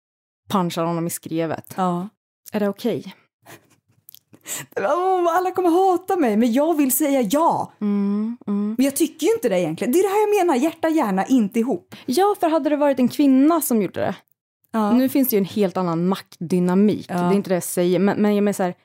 [0.51, 1.73] punchar honom i skrevet.
[1.77, 2.09] ja.
[2.53, 3.15] Är det okej?
[4.75, 7.71] Oh, alla kommer hata mig, men jag vill säga ja.
[7.81, 8.75] Mm, mm.
[8.77, 9.93] Men jag tycker ju inte det egentligen.
[9.93, 11.95] Det är det här jag menar, hjärta hjärna inte ihop.
[12.05, 14.15] Ja, för hade det varit en kvinna som gjorde det.
[14.71, 14.91] Ja.
[14.91, 17.05] Nu finns det ju en helt annan maktdynamik.
[17.09, 17.15] Ja.
[17.15, 17.99] Det är inte det jag säger.
[17.99, 18.75] Men, men jag menar så här,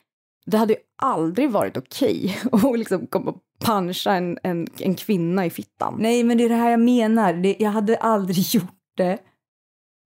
[0.47, 5.47] det hade ju aldrig varit okej att liksom komma och puncha en, en, en kvinna
[5.47, 5.97] i fittan.
[5.99, 7.33] Nej, men det är det här jag menar.
[7.33, 9.19] Det, jag hade aldrig gjort det.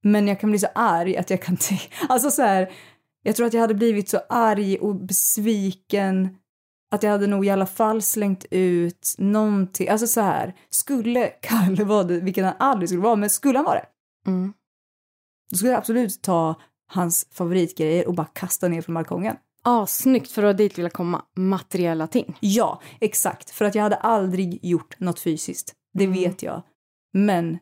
[0.03, 1.85] Men jag kan bli så arg att jag kan tänka...
[2.09, 2.73] Alltså så här,
[3.23, 6.37] jag tror att jag hade blivit så arg och besviken
[6.93, 9.89] att jag hade nog i alla fall slängt ut någonting.
[9.89, 13.65] Alltså så här, skulle Kalle vara det, vilket han aldrig skulle vara, men skulle han
[13.65, 13.87] vara det,
[14.31, 14.53] Mm.
[15.51, 16.55] då skulle jag absolut ta
[16.93, 19.37] hans favoritgrejer och bara kasta ner från balkongen.
[19.65, 21.23] Ah, snyggt, för att dit vill jag komma.
[21.37, 22.37] Materiella ting.
[22.41, 23.51] Ja, exakt.
[23.51, 25.75] För att jag hade aldrig gjort något fysiskt.
[25.95, 26.15] Det Mm.
[26.19, 26.63] vet jag.
[27.13, 27.59] Men...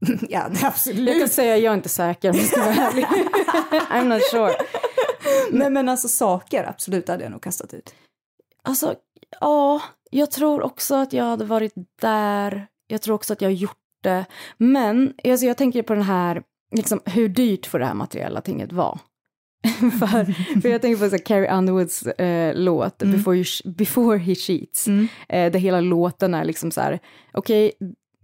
[0.28, 1.08] ja, absolut.
[1.08, 3.04] Jag kan säga jag är inte säker om jag ska vara ärlig.
[3.90, 4.54] I'm not sure.
[5.50, 7.94] Nej men alltså saker, absolut hade jag nog kastat ut.
[8.62, 8.94] Alltså,
[9.40, 12.66] ja, jag tror också att jag hade varit där.
[12.86, 14.24] Jag tror också att jag har gjort det.
[14.56, 16.42] Men alltså, jag tänker på den här,
[16.74, 18.98] liksom, hur dyrt får det här materiella tinget vara?
[19.78, 23.16] för, för jag tänker på så här, Carrie Underwoods eh, låt Mm.
[23.16, 24.88] Before, you Before He Cheats,
[25.28, 26.98] eh, där hela låten är liksom så här,
[27.32, 27.72] okej,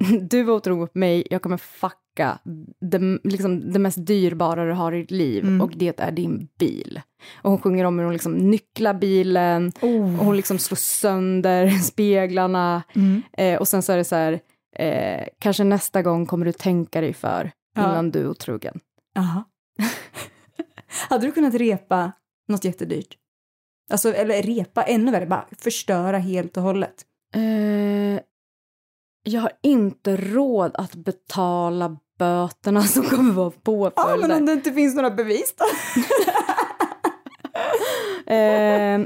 [0.30, 2.38] du var otrogen mot mig, jag kommer fucka
[2.80, 5.60] det, liksom, det mest dyrbara du har i ditt liv Mm.
[5.60, 7.00] och det är din bil.
[7.42, 10.18] Och hon sjunger om hur hon liksom nycklar bilen Oh.
[10.18, 13.22] och hon liksom slår sönder speglarna Mm.
[13.32, 14.40] eh, och sen så är det så här,
[14.78, 17.82] eh, kanske nästa gång kommer du tänka dig för Ja.
[17.82, 18.80] innan du är otrogen.
[19.14, 19.44] Jaha.
[21.08, 22.12] Hade du kunnat repa
[22.48, 23.16] något jättedyrt?
[23.90, 26.94] Alltså, eller repa, ännu värre, bara förstöra helt och hållet.
[27.34, 28.20] Eh,
[29.24, 33.60] jag har inte råd att betala böterna som kommer vara Ja,
[33.90, 34.28] påföljder.
[34.28, 35.64] men om det inte finns några bevis då?
[38.26, 39.00] Eh,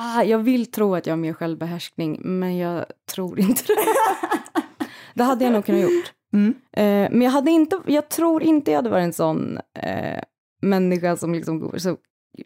[0.00, 2.84] ah, jag vill tro att jag har mer självbehärskning, men jag
[3.14, 3.74] tror inte det.
[5.14, 6.12] det hade jag nog kunnat gjort.
[6.32, 6.54] Mm.
[6.72, 10.22] Eh, men jag, hade inte, jag tror inte jag hade varit en sån eh,
[10.62, 11.96] människa som liksom, så,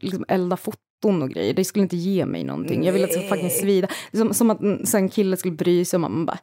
[0.00, 0.56] liksom eldar
[1.02, 1.54] foton och grejer.
[1.54, 2.84] Det skulle inte ge mig någonting.
[2.84, 3.88] Jag vill att det ska fucking svida.
[4.12, 4.60] Som, som att
[4.94, 6.38] en kille skulle bry sig om att man bara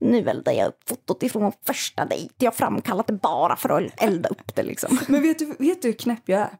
[0.00, 2.34] nu eldar jag upp fotot ifrån vår första dejt.
[2.38, 4.98] Jag har framkallat det bara för att elda upp det liksom.
[5.08, 6.50] Men vet du, vet du hur knäpp jag är?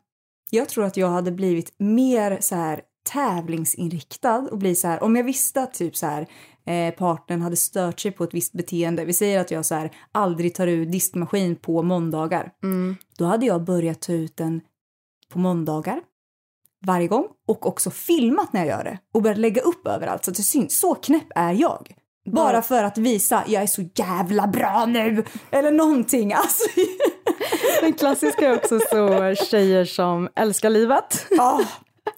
[0.51, 2.81] Jag tror att jag hade blivit mer så här
[3.13, 6.27] tävlingsinriktad och bli så här, om jag visste att typ så här
[6.67, 9.91] eh, partnern hade stört sig på ett visst beteende, vi säger att jag så här
[10.13, 12.97] aldrig tar ut diskmaskin på måndagar, Mm.
[13.19, 14.61] då hade jag börjat ta ut den
[15.33, 16.01] på måndagar
[16.87, 20.31] varje gång och också filmat när jag gör det och börjat lägga upp överallt så
[20.31, 20.79] att det syns.
[20.79, 21.95] Så knäpp är jag.
[22.33, 25.25] Bara för att visa, jag är så jävla bra nu!
[25.51, 26.33] Eller någonting.
[26.33, 26.65] Alltså.
[27.81, 31.27] Den klassiska är också så tjejer som älskar livet.
[31.31, 31.61] Ja,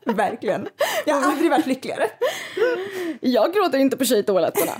[0.04, 0.68] verkligen.
[1.06, 2.06] Jag har aldrig varit lyckligare.
[3.20, 4.72] Jag gråter inte på tjejtoaletterna.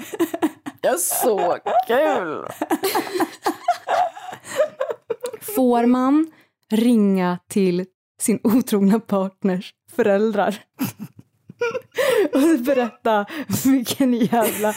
[0.81, 2.47] Jag är så kul.
[5.57, 6.33] Får man
[6.71, 7.87] ringa till
[8.23, 10.65] sin otrogna partners föräldrar
[12.33, 13.27] och berätta
[13.65, 14.75] vilken jävla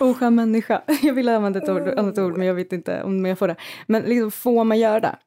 [0.00, 0.82] oskön människa.
[1.02, 3.56] Jag vill använda ett ord, annat ord men jag vet inte om jag får det.
[3.86, 5.18] Men liksom, får man göra det?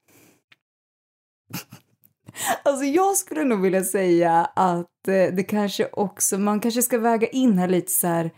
[2.64, 7.28] Alltså jag skulle nog vilja säga att eh, det kanske också, man kanske ska väga
[7.28, 8.32] in här lite så här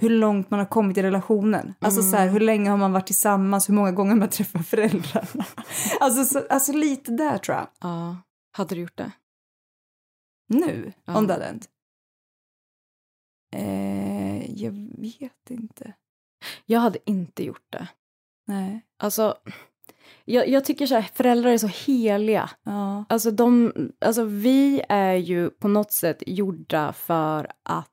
[0.00, 1.74] hur långt man har kommit i relationen.
[1.78, 4.66] Alltså så här, hur länge har man varit tillsammans, hur många gånger har man träffat
[4.66, 5.44] föräldrarna.
[6.00, 7.66] Alltså, så, alltså lite där tror jag.
[7.80, 8.16] Ja.
[8.52, 9.12] Hade du gjort det?
[10.48, 11.16] Nu, Ja.
[11.18, 11.68] om det hade hänt.
[13.56, 15.92] Eh, jag vet inte.
[16.66, 17.88] Jag hade inte gjort det.
[18.46, 18.80] Nej.
[18.98, 19.36] Alltså,
[20.24, 22.50] jag, jag tycker så här, föräldrar är så heliga.
[22.62, 23.04] Ja.
[23.08, 27.90] Alltså, de, alltså vi är ju på något sätt gjorda för att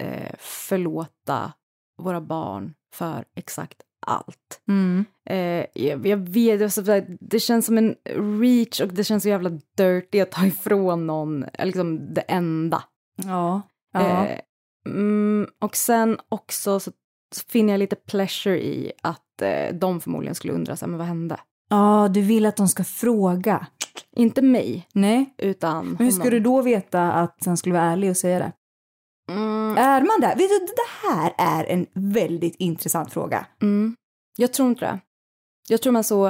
[0.00, 1.52] eh, förlåta
[2.02, 4.60] våra barn för exakt allt.
[4.68, 5.04] Mm.
[5.30, 6.82] Eh, jag, jag vet, alltså,
[7.20, 7.94] det- känns som en
[8.40, 12.84] reach och det känns så jävla dirty att ta ifrån någon eh, liksom det enda.
[13.24, 13.62] Ja.
[13.92, 14.26] Ja.
[14.26, 14.40] Eh,
[14.86, 16.90] mm, och sen också så
[17.48, 21.06] finner jag lite pleasure i att eh, de förmodligen skulle undra så här, men vad
[21.06, 21.40] hände?
[21.70, 23.66] ja, du vill att de ska fråga.
[24.16, 25.34] Inte mig, Nej.
[25.38, 26.30] utan Men hur ska honom.
[26.34, 28.52] du då veta att han skulle vara ärlig och säga det?
[29.28, 30.36] Mm, Är man där?
[30.36, 33.46] Vet du, det här är en väldigt intressant fråga.
[33.62, 33.96] mm,
[34.36, 35.00] jag tror inte det.
[35.68, 36.26] Jag tror man så,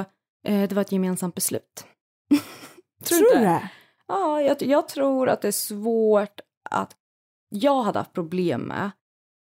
[0.47, 1.85] eh, det var ett gemensamt beslut.
[3.03, 3.45] Tror inte du det?
[3.45, 3.69] det?
[4.07, 6.39] Ja, jag, jag tror att det är svårt
[6.69, 6.95] att...
[7.49, 8.91] Jag hade haft problem med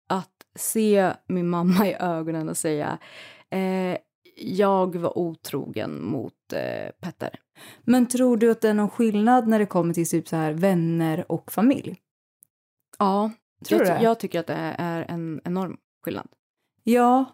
[0.08, 2.98] att se min mamma i ögonen och säga
[3.50, 3.96] eh,
[4.36, 7.40] jag var otrogen mot eh, Petter.
[7.84, 10.52] Men tror du att det är någon skillnad när det kommer till typ så här
[10.52, 11.96] vänner och familj?
[12.98, 13.30] Ja,
[13.64, 14.04] Tror jag, du det?
[14.04, 16.28] jag tycker att det är en enorm skillnad.
[16.84, 17.24] Ja.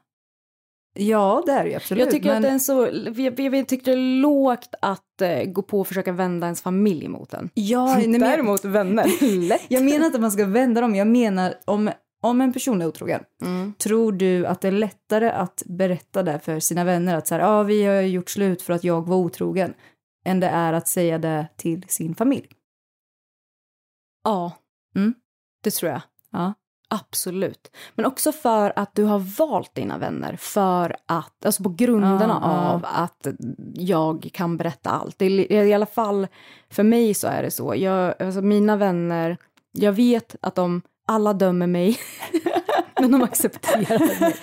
[0.96, 2.00] Ja, det är det absolut.
[2.04, 2.36] jag tycker men...
[2.36, 5.80] att det är en så, jag, jag tycker det är lågt att eh, gå på
[5.80, 7.50] och försöka vända ens familj mot en.
[7.54, 8.30] Ja, nej, men jag...
[8.30, 9.06] Däremot vänner,
[9.48, 9.62] lätt.
[9.68, 10.94] jag menar inte att man ska vända dem.
[10.94, 11.90] Jag menar om,
[12.22, 13.24] om en person är otrogen.
[13.42, 13.74] Mm.
[13.78, 17.42] Tror du att det är lättare att berätta det för sina vänner att så här,
[17.42, 19.74] ja, vi har gjort slut för att jag var otrogen,
[20.24, 22.48] än det är att säga det till sin familj?
[24.24, 24.52] Ja,
[24.96, 25.14] Mm.
[25.64, 26.00] Det tror jag.
[26.32, 26.54] Ja.
[26.88, 27.76] Absolut.
[27.94, 32.50] Men också för att du har valt dina vänner för att, alltså på grunderna Ja,
[32.52, 32.70] ja.
[32.72, 33.26] av att
[33.74, 35.18] jag kan berätta allt.
[35.18, 36.26] Det är, I alla fall
[36.70, 37.74] för mig så är det så.
[37.76, 39.36] Jag, alltså mina vänner,
[39.72, 41.98] jag vet att de alla dömer mig,
[43.00, 44.36] men de accepterar mig.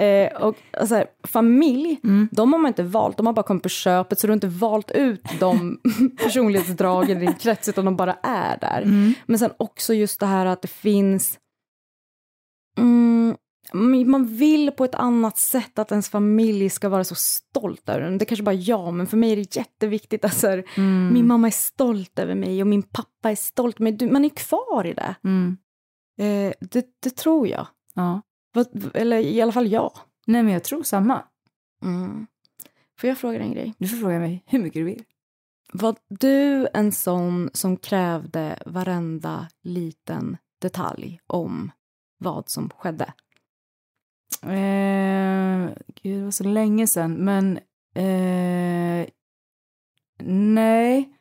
[0.00, 2.28] Eh, och alltså, här, familj, Mm.
[2.32, 4.48] de har man inte valt, de har bara kommit på köpet så du har inte
[4.48, 5.80] valt ut de
[6.22, 8.82] personlighetsdragen i din krets utan de bara är där.
[8.82, 9.12] Mm.
[9.26, 11.38] Men sen också just det här att det finns
[12.78, 13.36] mm,
[14.06, 18.18] man vill på ett annat sätt att ens familj ska vara så stolt över en.
[18.18, 20.24] Det kanske bara jag, men för mig är det jätteviktigt.
[20.24, 20.46] Alltså,
[20.76, 21.10] Mm.
[21.12, 23.78] Min mamma är stolt över mig och min pappa är stolt.
[23.78, 25.14] Men du, man är kvar i det.
[25.24, 25.56] Mm.
[26.20, 26.86] Eh, det.
[27.02, 27.66] Det tror jag.
[27.94, 28.20] Ja.
[28.94, 29.92] Eller i alla fall jag.
[30.26, 31.24] Nej, men jag tror samma.
[31.82, 32.26] Mm.
[32.98, 33.74] Får jag fråga dig en grej?
[33.78, 35.04] Du får fråga mig hur mycket du vill.
[35.72, 41.72] Var du en sån som krävde varenda liten detalj om
[42.18, 43.12] vad som skedde?
[44.42, 45.70] Eh,
[46.02, 47.14] gud, det var så länge sedan.
[47.14, 47.56] Men
[47.94, 49.08] eh,
[50.24, 51.16] nej.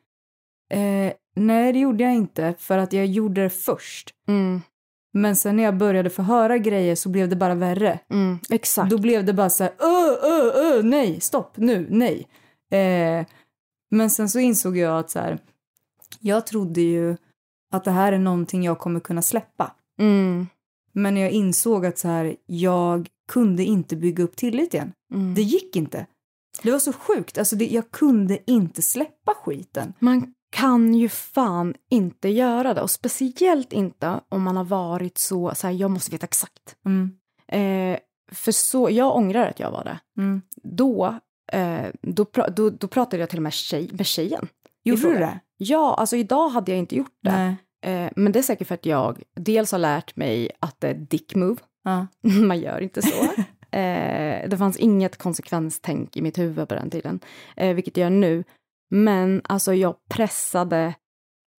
[0.69, 2.55] Eh, nej, det gjorde jag inte.
[2.57, 4.15] För att jag gjorde det först.
[4.27, 4.61] Mm.
[5.13, 7.99] Men sen när jag började få höra grejer så blev det bara värre.
[8.09, 8.39] Mm.
[8.49, 8.89] Exakt.
[8.89, 12.27] Då blev det bara så här, öh, öh, öh, nej, stopp, nu, nej.
[12.71, 13.25] Eh,
[13.91, 15.39] men sen så insåg jag att så här,
[16.19, 17.17] jag trodde ju
[17.71, 19.75] att det här är någonting jag kommer kunna släppa.
[19.99, 20.47] Mm.
[20.93, 24.91] Men jag insåg att så här, jag kunde inte bygga upp tillit igen.
[25.13, 25.35] Mm.
[25.35, 26.05] Det gick inte.
[26.63, 27.37] Det var så sjukt.
[27.37, 29.93] Alltså det, jag kunde inte släppa skiten.
[29.99, 32.81] Man kan ju fan inte göra det.
[32.81, 36.75] Och speciellt inte om man har varit så, så här, jag måste veta exakt.
[36.85, 37.11] Mm.
[37.47, 37.99] Eh,
[38.31, 39.99] för så, jag ångrar att jag var det.
[40.17, 40.41] Mm.
[40.63, 41.19] Då,
[41.51, 42.25] eh, då,
[42.55, 44.47] då, då pratade jag till och med tjej, med tjejen.
[44.83, 45.39] Gjorde du det?
[45.57, 47.55] Ja, alltså idag hade jag inte gjort det.
[47.81, 50.93] Eh, men det är säkert för att jag dels har lärt mig att det är
[50.93, 51.61] dick move.
[51.83, 52.07] Ja.
[52.41, 53.23] Man gör inte så.
[53.77, 57.19] eh, det fanns inget konsekvenstänk i mitt huvud på den tiden,
[57.55, 58.43] eh, vilket jag gör nu.
[58.89, 60.93] Men alltså jag pressade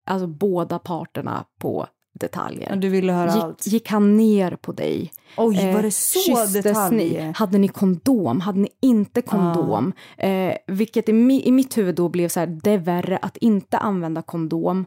[0.06, 1.86] alltså båda parterna på
[2.20, 2.76] detaljer.
[2.76, 3.66] Du ville höra Gick, allt.
[3.66, 5.12] gick han ner på dig?
[5.36, 7.26] Oj, var Eh, det så kysstes detaljer?
[7.26, 7.32] Ni?
[7.36, 8.40] Hade ni kondom?
[8.40, 9.92] Hade ni inte kondom?
[10.18, 13.36] Eh, vilket i, mi, i mitt huvud då blev så här, det är värre att
[13.36, 14.84] inte använda kondom.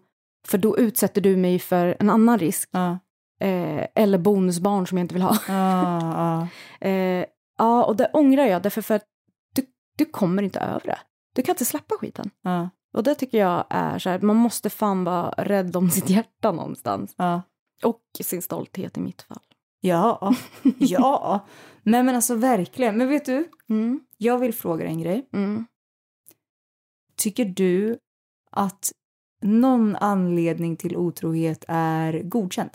[0.48, 2.70] För då utsätter du mig för en annan risk.
[2.72, 3.00] Ja.
[3.42, 5.38] Eh, eller bonusbarn som jag inte vill ha.
[5.48, 6.48] Ja, ja.
[6.88, 7.26] Eh,
[7.58, 9.04] ja, och det ångrar jag därför för att
[9.56, 9.66] du,
[9.98, 10.98] du kommer inte över det.
[11.34, 12.30] Du kan inte släppa skiten.
[12.42, 16.10] ja, Och det tycker jag är så här, man måste fan vara rädd om sitt
[16.10, 17.14] hjärta någonstans.
[17.18, 17.42] ja.
[17.84, 19.44] Och sin stolthet i mitt fall.
[19.82, 20.36] Ja,
[20.80, 21.48] ja.
[21.84, 22.98] Nej men alltså verkligen.
[22.98, 25.30] Men vet du, Mm, jag vill fråga dig en grej.
[25.34, 25.66] mm.
[27.16, 27.98] Tycker du
[28.52, 28.92] att
[29.42, 32.70] någon anledning till otrohet är godkänd?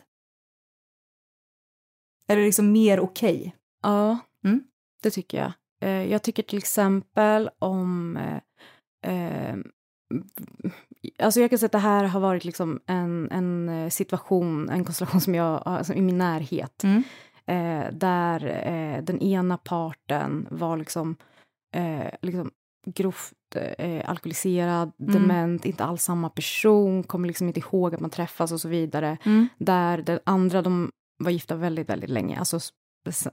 [2.27, 3.57] Det liksom mer okej?
[3.83, 4.63] Ja, Mm.
[5.03, 5.53] det tycker jag.
[5.81, 8.16] Eh, jag tycker till exempel om...
[8.16, 9.57] Eh, eh,
[11.18, 15.20] alltså jag kan säga att det här har varit liksom en, en situation, en konstellation
[15.20, 16.85] som jag alltså i min närhet.
[16.85, 17.03] Mm.
[17.47, 21.16] Eh, där eh, den ena parten var liksom,
[21.74, 22.51] eh, liksom
[22.87, 23.33] grovt
[24.05, 25.12] alkoholiserad, Mm.
[25.12, 29.18] dement, inte alls samma person, kommer liksom inte ihåg att man träffas och så vidare.
[29.24, 29.49] Mm.
[29.59, 32.61] Där den andra, de var gifta väldigt, väldigt länge, alltså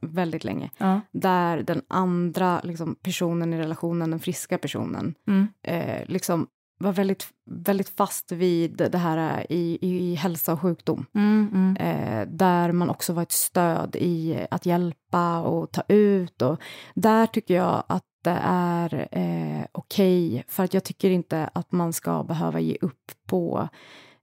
[0.01, 0.69] väldigt länge.
[0.77, 1.01] Ja.
[1.11, 5.47] Där den andra liksom, personen i relationen, den friska personen, Mm.
[5.63, 6.47] eh, liksom
[6.77, 11.05] var väldigt, väldigt fast vid det här i, i, i hälsa och sjukdom.
[11.15, 11.75] Mm, mm.
[11.77, 16.41] Eh, där man också var ett stöd i att hjälpa och ta ut.
[16.41, 16.59] Och
[16.95, 21.93] där tycker jag att det är eh, okej, för att jag tycker inte att man
[21.93, 23.69] ska behöva ge upp på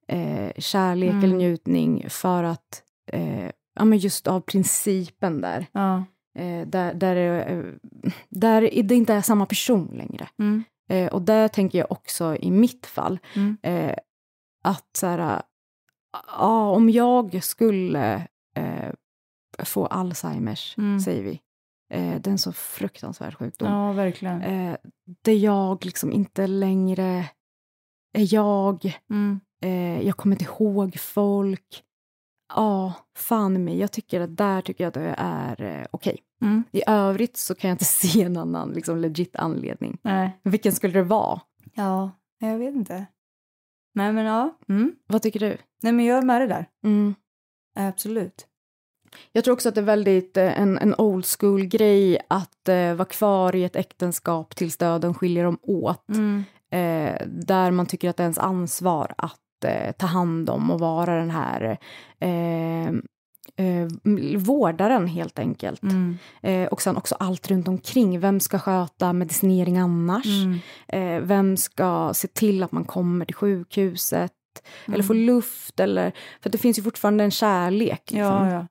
[0.09, 1.25] eh, kärlek Mm.
[1.25, 6.05] eller njutning för att, eh, ja men just av principen där, Ja.
[6.39, 7.17] eh, där, där,
[7.51, 7.65] eh,
[8.29, 10.29] där det inte är samma person längre.
[10.39, 10.65] Mm.
[10.89, 13.57] Eh, och där tänker jag också i mitt fall, Mm.
[13.63, 13.97] eh,
[14.65, 15.43] att så här,
[16.27, 18.15] ja, om jag skulle
[18.57, 18.93] eh,
[19.65, 21.01] få Alzheimers, Mm.
[21.01, 21.41] säger vi,
[21.89, 24.41] det är en så fruktansvärd sjukdom, ja, verkligen.
[25.23, 27.29] där jag liksom inte längre
[28.19, 29.41] är jag, Mm.
[30.05, 31.83] jag kommer inte ihåg folk.
[32.55, 36.19] Ja, fan mig, jag tycker att där tycker jag att det är eh, okej.
[36.43, 36.65] Mm.
[36.73, 39.99] I övrigt så kan jag inte se en annan liksom, legit anledning.
[40.03, 40.41] Nej.
[40.43, 41.41] Vilken skulle det vara?
[41.75, 43.07] Ja, jag vet inte.
[43.95, 44.59] Nej, men ja.
[44.69, 44.93] Mm.
[45.07, 45.57] Vad tycker du?
[45.83, 46.67] Nej, men jag är med det där.
[46.85, 47.15] Mm.
[47.79, 48.47] Absolut.
[49.33, 52.95] Jag tror också att det är väldigt eh, en, en old school grej att eh,
[52.95, 56.09] vara kvar i ett äktenskap tills döden skiljer dem åt.
[56.09, 56.45] Mm.
[56.71, 60.81] Eh, där man tycker att det är ens ansvar att eh, ta hand om och
[60.81, 61.79] vara den här
[62.21, 62.89] eh,
[63.57, 63.89] eh,
[64.37, 65.83] vårdaren helt enkelt.
[65.83, 66.19] Mm.
[66.43, 68.21] Eh, och sen också allt runt omkring.
[68.21, 70.27] Vem ska sköta medicinering annars?
[70.27, 70.59] Mm.
[70.89, 74.33] Eh, vem ska se till att man kommer till sjukhuset?
[74.87, 75.07] Eller Mm.
[75.07, 75.81] får luft?
[75.81, 78.03] Eller, för det finns ju fortfarande en kärlek.
[78.11, 78.19] Liksom.
[78.49, 78.67] Ja, ja.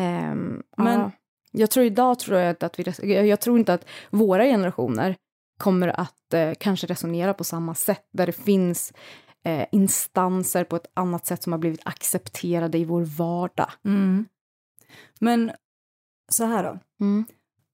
[0.00, 1.10] Ehm, Men- ja.
[1.52, 5.16] Jag tror idag tror jag att vi, jag tror inte att våra generationer
[5.58, 8.92] kommer att eh, kanske resonera på samma sätt, där det finns
[9.46, 13.70] eh, instanser på ett annat sätt som har blivit accepterade i vår vardag.
[13.84, 14.26] Mm.
[15.20, 15.52] Men
[16.28, 16.78] Så här då.
[17.04, 17.24] Mm.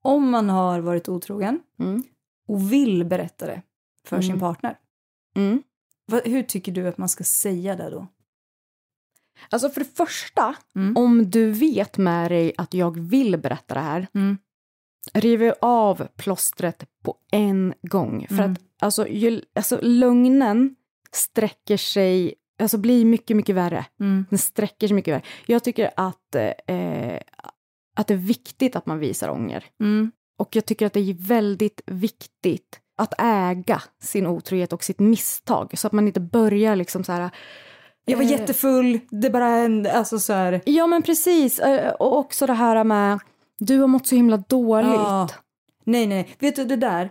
[0.02, 2.02] Om man har varit otrogen Mm.
[2.48, 3.62] och vill berätta det
[4.06, 4.40] för sin Mm.
[4.40, 4.78] partner.
[5.36, 5.62] Mm.
[6.24, 8.06] Hur tycker du att man ska säga det då?
[9.50, 10.96] Alltså för det första, Mm.
[10.96, 14.06] om du vet med dig att jag vill berätta det här,
[15.14, 18.26] riv av plåstret på en gång.
[18.28, 20.76] För att alltså, ju, alltså, lögnen
[21.14, 23.84] sträcker sig, alltså blir mycket, mycket värre.
[24.00, 24.26] Mm.
[24.30, 25.22] Den sträcker sig mycket värre.
[25.46, 27.18] Jag tycker att, eh,
[27.96, 29.64] att det är viktigt att man visar ånger.
[29.80, 30.12] Mm.
[30.38, 35.78] Och jag tycker att det är väldigt viktigt att äga sin otrohet och sitt misstag
[35.78, 37.30] så att man inte börjar liksom så här
[38.04, 40.60] Jag var eh, jättefull, det bara hände, alltså så här.
[40.64, 43.20] Ja men precis, Eh, och också det här med
[43.58, 44.90] du har mått så himla dåligt.
[44.90, 45.28] Ja.
[45.84, 47.10] Nej, nej, vet du det där?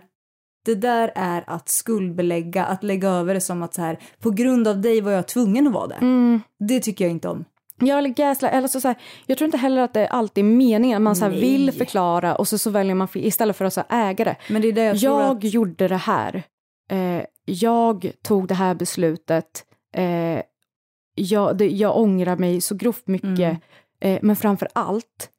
[0.64, 4.68] Det där är att skuldbelägga, att lägga över det som att så här, på grund
[4.68, 5.94] av dig var jag tvungen att vara det.
[5.94, 6.40] Mm.
[6.58, 7.44] Det tycker jag inte om.
[7.80, 8.96] Ja, eller gaslight, eller så, så här,
[9.26, 12.34] jag tror inte heller att det alltid är meningen att man så här, vill förklara
[12.34, 14.36] och så, så väljer man istället för att så här, äga det.
[14.48, 15.52] Men det är det jag, Jag, att...
[15.54, 16.42] gjorde det här.
[16.90, 19.64] Eh, jag tog det här beslutet.
[19.94, 20.42] Eh,
[21.14, 23.38] jag, det, jag ångrar mig så grovt mycket.
[23.38, 23.58] Mm.
[24.00, 25.30] Eh, men framför allt,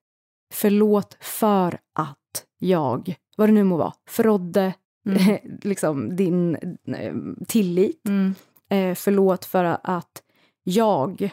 [0.54, 4.74] förlåt för att jag, vad det nu må vara, förrådde
[5.06, 5.38] Mm.
[5.62, 6.56] liksom din
[6.88, 7.14] eh,
[7.48, 8.08] tillit.
[8.08, 8.36] Mm.
[8.70, 10.24] Eh, förlåt för att
[10.64, 11.30] jag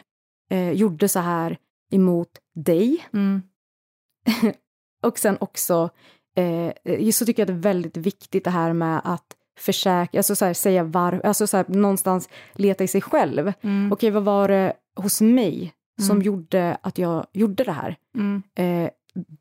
[0.49, 1.57] eh, gjorde så här
[1.91, 3.05] emot dig.
[3.13, 3.41] Mm.
[5.03, 5.89] Och sen också
[6.35, 10.35] eh, så tycker jag att det är väldigt viktigt det här med att försäkra, alltså
[10.35, 13.53] så här, säga var, alltså så här, någonstans leta i sig själv.
[13.61, 13.91] Mm.
[13.91, 16.21] Okej, vad var det hos mig som Mm.
[16.25, 17.95] gjorde att jag gjorde det här?
[18.15, 18.43] Mm.
[18.55, 18.89] Eh,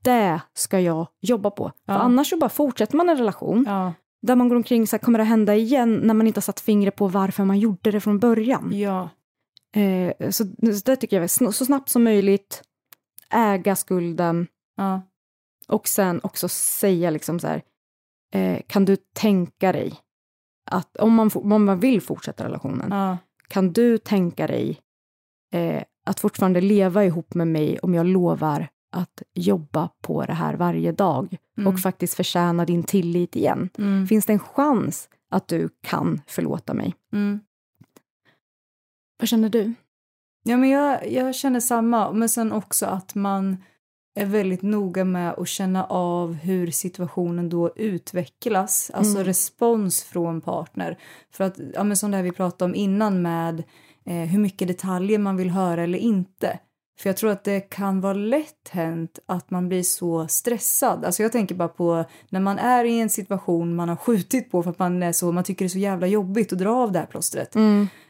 [0.03, 1.73] det ska jag jobba på.
[1.85, 1.95] Ja.
[1.95, 3.93] För annars så bara fortsätter man en relation Ja.
[4.23, 6.61] Där man går omkring så här, kommer det hända igen när man inte har satt
[6.61, 8.71] fingret på varför man gjorde det från början.
[8.75, 9.09] ja.
[9.75, 12.63] Eh, så, så det tycker jag är så snabbt som möjligt,
[13.31, 14.47] äga skulden
[14.77, 15.03] Ja.
[15.69, 17.63] och sen också säga liksom så här,
[18.35, 19.95] eh, kan du tänka dig
[20.71, 23.19] att om man, om man vill fortsätta relationen, Ja.
[23.49, 24.81] kan du tänka dig
[25.53, 30.55] eh, att fortfarande leva ihop med mig om jag lovar att jobba på det här
[30.55, 31.73] varje dag Mm.
[31.73, 33.69] och faktiskt förtjäna din tillit igen?
[33.79, 34.07] Mm.
[34.07, 36.95] Finns det en chans att du kan förlåta mig?
[37.13, 37.41] Mm.
[39.19, 39.73] Vad känner du?
[40.43, 42.13] Ja, men jag, jag känner samma.
[42.13, 43.57] Men sen också att man
[44.15, 48.91] är väldigt noga med att känna av hur situationen då utvecklas.
[48.95, 49.25] Alltså Mm.
[49.25, 50.99] respons från partner.
[51.31, 53.63] För att, ja men som det här vi pratade om innan med
[54.05, 56.59] eh, hur mycket detaljer man vill höra eller inte.
[57.01, 61.05] För jag tror att det kan vara lätt hänt att man blir så stressad.
[61.05, 64.63] Alltså jag tänker bara på när man är i en situation man har skjutit på
[64.63, 66.93] för att man är så, man tycker det är så jävla jobbigt att dra av
[66.93, 67.57] det här plåstret.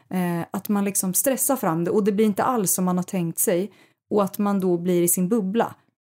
[0.09, 3.03] Eh, att man liksom stressar fram det och det blir inte alls som man har
[3.03, 3.71] tänkt sig.
[4.11, 5.75] Och att man då blir i sin bubbla.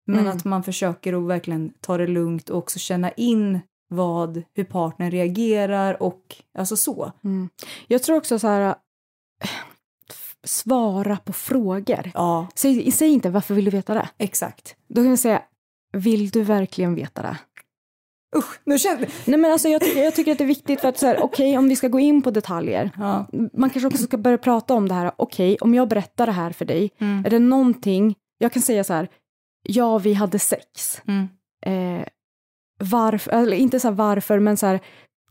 [0.08, 0.38] Men Mm.
[0.38, 3.60] att man försöker att verkligen ta det lugnt och också känna in
[3.90, 7.12] vad, hur partnern reagerar och alltså så.
[7.24, 7.50] Mm.
[7.88, 8.76] Jag tror också så här,
[10.44, 12.12] svara på frågor.
[12.14, 14.10] Ja, Säg, säg inte varför vill du veta det?
[14.18, 14.76] exakt.
[14.88, 15.42] Då kan jag säga,
[15.94, 17.38] vill du verkligen veta det?
[18.38, 20.88] Usch, nu känner Nej men alltså jag tycker, jag tycker att det är viktigt för
[20.88, 22.92] att så här, okej om vi ska gå in på detaljer.
[22.98, 23.28] Ja.
[23.54, 26.52] Man kanske också ska börja prata om det här, okej om jag berättar det här
[26.52, 27.26] för dig, Mm.
[27.26, 29.08] är det någonting, jag kan säga så här,
[29.64, 31.02] ja vi hade sex.
[31.08, 31.28] Mm.
[31.66, 32.06] Eh,
[32.80, 34.80] varför, eller inte så här varför, men så här,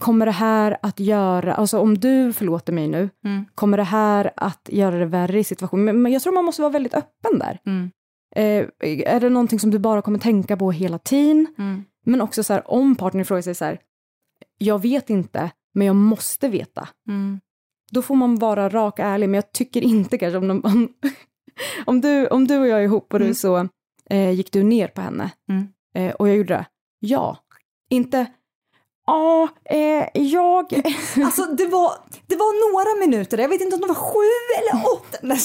[0.00, 3.44] kommer det här att göra, alltså om du förlåter mig nu, Mm.
[3.54, 6.02] kommer det här att göra det värre i situationen?
[6.02, 7.60] Men, jag tror man måste vara väldigt öppen där.
[7.66, 7.90] Mm.
[8.36, 8.66] Eh,
[9.14, 11.46] är det någonting som du bara kommer tänka på hela tiden?
[11.58, 11.84] Mm.
[12.04, 13.78] Men också så här, om partnern frågar sig så här,
[14.58, 16.88] jag vet inte, men jag måste veta.
[17.08, 17.40] Mm.
[17.92, 20.88] Då får man vara rak och ärlig, men jag tycker inte kanske om, de, om,
[21.86, 23.34] om, du, om du och jag är ihop och du Mm.
[23.34, 23.68] så
[24.10, 25.68] eh, gick du ner på henne Mm.
[25.94, 26.66] eh, och jag gjorde det.
[27.00, 27.36] Ja.
[27.90, 28.26] Inte,
[29.10, 30.82] ja, eh, jag...
[31.24, 31.92] Alltså det var,
[32.26, 35.18] det var några minuter, jag vet inte om det var sju eller åtta.
[35.22, 35.38] Nej.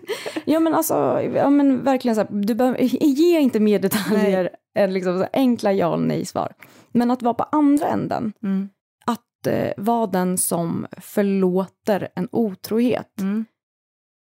[0.44, 4.92] ja men alltså, ja men verkligen så här, du behöver, ge inte mer detaljer än
[4.92, 6.54] liksom så enkla ja eller nej svar.
[6.92, 8.68] Men att vara på andra änden, Mm.
[9.06, 13.20] att eh, vara den som förlåter en otrohet.
[13.20, 13.44] Mm.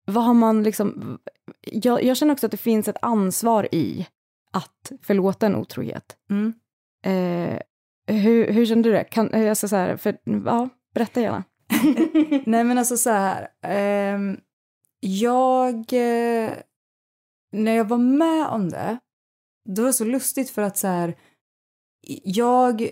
[0.05, 1.17] Vad har man liksom...
[1.61, 4.07] Jag, jag känner också att det finns ett ansvar i
[4.51, 6.17] att förlåta en otrohet.
[6.29, 6.53] Mm.
[7.05, 7.59] Eh,
[8.07, 9.03] hur, hur kände du det?
[9.03, 11.43] Kan, eh, alltså så här, för, ja, berätta gärna.
[12.45, 13.47] Nej men alltså så här.
[13.61, 14.37] ehm,
[14.99, 16.51] jag, eh,
[17.51, 18.97] när jag var med om det,
[19.69, 21.15] det var så lustigt för att så här,
[22.23, 22.89] jag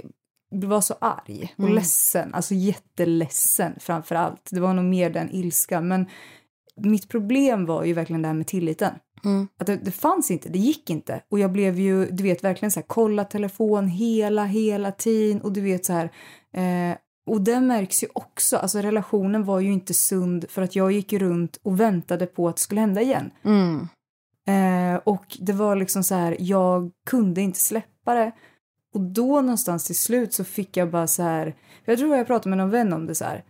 [0.52, 1.76] var så arg och Mm.
[1.76, 4.50] ledsen, alltså jätteledsen framför allt.
[4.52, 6.10] Det var nog mer den ilska, men
[6.82, 8.94] mitt problem var ju verkligen det här med tilliten.
[9.26, 9.48] Mm.
[9.60, 11.22] Att det, det fanns inte, det gick inte.
[11.32, 15.42] Och jag blev ju, du vet, verkligen så här, kolla telefon hela, hela tiden.
[15.42, 16.12] Och du vet så här,
[16.54, 16.98] eh,
[17.28, 21.14] och det märks ju också, alltså relationen var ju inte sund för att jag gick
[21.14, 23.32] runt och väntade på att det skulle hända igen.
[23.44, 23.88] Mm.
[24.48, 28.32] Eh, och det var liksom så här, jag kunde inte släppa det.
[28.94, 31.56] Och då någonstans till slut så fick jag bara så här,
[31.86, 33.44] jag tror jag pratade med någon vän om det så här,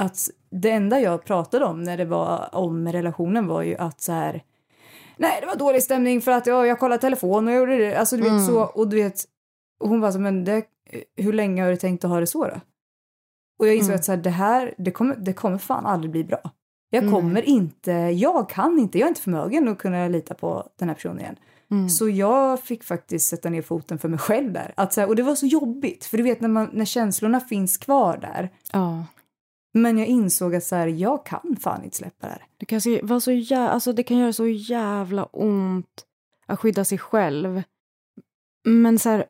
[0.00, 4.12] att det enda jag pratade om när det var om relationen var ju att så
[4.12, 4.42] här,
[5.16, 7.96] nej det var dålig stämning för att ja, jag kollade telefon och jag gjorde det,
[7.96, 8.46] alltså du vet Mm.
[8.46, 9.24] så, och du vet,
[9.80, 10.64] och hon var så men det,
[11.16, 12.60] hur länge har du tänkt att ha det så då?
[13.58, 13.96] Och jag insåg Mm.
[13.98, 16.50] att så här, det här, det kommer, det kommer fan aldrig bli bra.
[16.90, 17.12] Jag Nej.
[17.12, 20.94] kommer inte, jag kan inte, jag är inte förmögen att kunna lita på den här
[20.94, 21.36] personen igen.
[21.70, 21.88] Mm.
[21.88, 24.72] Så jag fick faktiskt sätta ner foten för mig själv där.
[24.76, 27.40] Att så här, och det var så jobbigt, för du vet när, man, när känslorna
[27.40, 28.50] finns kvar där.
[28.72, 29.04] Ja.
[29.72, 32.46] Men jag insåg att så här, jag kan fan inte släppa det här.
[32.56, 36.06] Det kan, se- vara så jä- alltså det kan göra så jävla ont
[36.46, 37.62] att skydda sig själv.
[38.64, 39.26] Men så här,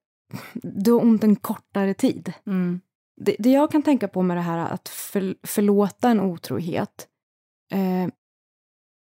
[0.63, 2.33] du har ont en kortare tid.
[2.47, 2.81] Mm.
[3.21, 7.09] Det, det jag kan tänka på med det här att för, förlåta en otrohet.
[7.73, 8.09] Eh,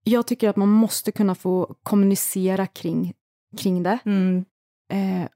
[0.04, 3.14] jag tycker att man måste kunna få kommunicera kring,
[3.58, 4.00] kring det.
[4.06, 4.46] Mm.
[4.92, 5.28] Eh,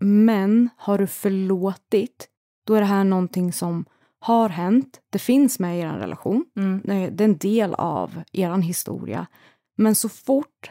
[0.00, 2.28] men har du förlåtit,
[2.66, 3.84] då är det här någonting som
[4.20, 5.00] har hänt.
[5.12, 6.44] Det finns med i er relation.
[6.56, 6.80] Mm.
[6.84, 9.26] Det är en del av er historia.
[9.78, 10.70] Men så fort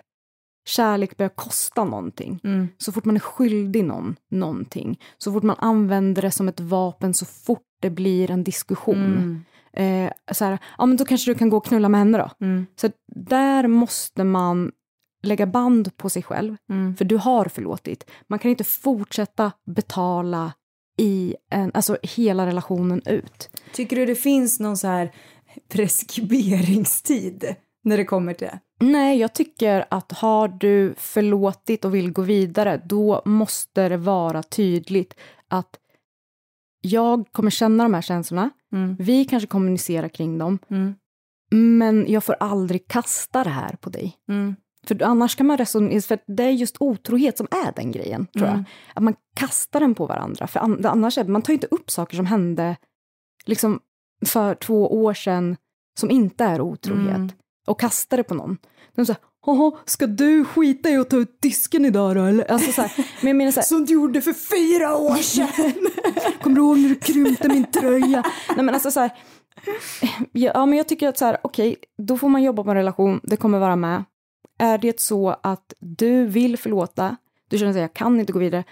[0.68, 2.68] kärlek börjar kosta någonting, Mm.
[2.78, 7.14] så fort man är skyldig någon någonting, så fort man använder det som ett vapen,
[7.14, 8.96] så fort det blir en diskussion.
[9.74, 10.06] Mm.
[10.08, 12.46] Eh, så här, ja men då kanske du kan gå och knulla med henne då.
[12.46, 12.66] Mm.
[12.76, 14.72] Så där måste man
[15.24, 16.96] lägga band på sig själv, Mm.
[16.96, 18.10] för du har förlåtit.
[18.28, 20.54] Man kan inte fortsätta betala
[21.00, 23.50] i en, alltså hela relationen ut.
[23.74, 25.12] Tycker du det finns någon så här
[25.70, 28.60] preskriberingstid när det kommer till det?
[28.86, 34.44] Nej, jag tycker att har du förlåtit och vill gå vidare, då måste det vara
[34.44, 35.14] tydligt
[35.48, 35.80] att
[36.82, 38.96] jag kommer känna de här känslorna, Mm.
[39.00, 40.96] vi kanske kommunicerar kring dem, Mm.
[41.52, 44.18] men jag får aldrig kasta det här på dig.
[44.30, 44.56] Mm.
[44.88, 48.48] För annars kan man resonera, för det är just otrohet som är den grejen, tror
[48.48, 48.56] Mm.
[48.58, 48.66] jag.
[48.96, 51.92] Att man kastar den på varandra, för an- annars är man tar ju inte upp
[51.92, 52.76] saker som hände
[53.46, 53.80] liksom
[54.26, 55.58] för två år sedan
[56.00, 57.30] som inte är otrohet Mm.
[57.68, 58.58] och kastar det på någon.
[58.96, 62.24] De säger, Jaha, ska du skita i att ta ut disken idag då?
[62.24, 62.52] Eller?
[62.52, 65.74] Alltså, så här, men jag menar så här, Som du gjorde för fyra år sedan!
[66.44, 68.24] kommer du ihåg när du krympte min tröja?
[68.56, 69.12] Nej men alltså så här,
[70.32, 73.20] ja men jag tycker att så här, okej, då får man jobba på en relation,
[73.24, 74.04] det kommer vara med.
[74.60, 77.16] Är det så att du vill förlåta,
[77.48, 78.64] du känner att jag kan inte gå vidare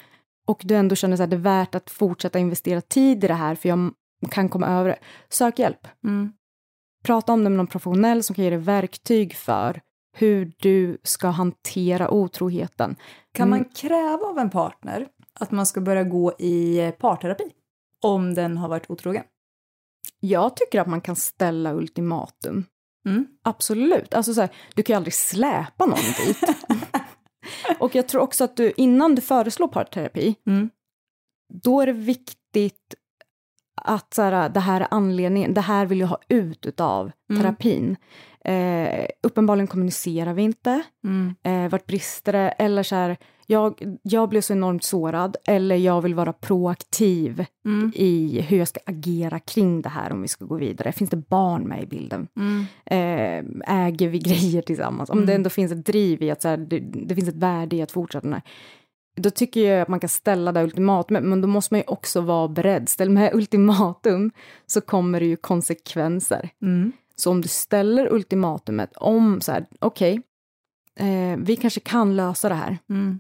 [0.48, 3.56] och du ändå känner att det är värt att fortsätta investera tid i det här
[3.56, 3.92] för jag
[4.30, 5.88] kan komma över det, sök hjälp.
[6.04, 6.32] Mm.
[7.04, 9.82] Prata om det med någon professionell som kan ge dig verktyg för
[10.14, 12.96] hur du ska hantera otroheten.
[13.34, 13.60] Kan Mm.
[13.60, 15.08] man kräva av en partner
[15.40, 17.44] att man ska börja gå i parterapi
[18.04, 19.24] om den har varit otrogen?
[20.20, 22.66] Jag tycker att man kan ställa ultimatum.
[23.08, 23.28] Mm.
[23.44, 24.14] Absolut.
[24.14, 26.38] Alltså så här, du kan ju aldrig släpa någon dit.
[27.80, 30.70] och jag tror också att du, innan du föreslår parterapi, Mm.
[31.64, 32.96] då är det viktigt
[33.82, 37.42] att så här, det här är anledningen, det här vill jag ha ut utav Mm.
[37.42, 37.96] terapin.
[38.46, 40.82] Eh, uppenbarligen kommunicerar vi inte.
[41.04, 41.36] Mm.
[41.44, 42.50] Eh, vart brister det?
[42.50, 43.18] Eller så här,
[43.50, 45.38] jag, jag blev så enormt sårad.
[45.48, 47.92] Eller jag vill vara proaktiv Mm.
[47.96, 50.92] i hur jag ska agera kring det här om vi ska gå vidare.
[50.92, 52.28] Finns det barn med i bilden?
[52.36, 52.66] Mm.
[52.86, 55.10] Eh, äger vi grejer tillsammans?
[55.10, 55.36] Om det Mm.
[55.36, 57.92] ändå finns ett driv i att så här, det, det finns ett värde i att
[57.92, 58.42] fortsätta den här.
[59.20, 62.22] Då tycker jag att man kan ställa det ultimatum, men då måste man ju också
[62.22, 62.90] vara beredd.
[62.90, 64.32] Ställ med ultimatum
[64.66, 66.50] så kommer det ju konsekvenser.
[66.62, 66.92] Mm.
[67.16, 70.22] Så om du ställer ultimatumet om så här, okej,
[71.00, 72.78] eh, vi kanske kan lösa det här.
[72.90, 73.20] Mm.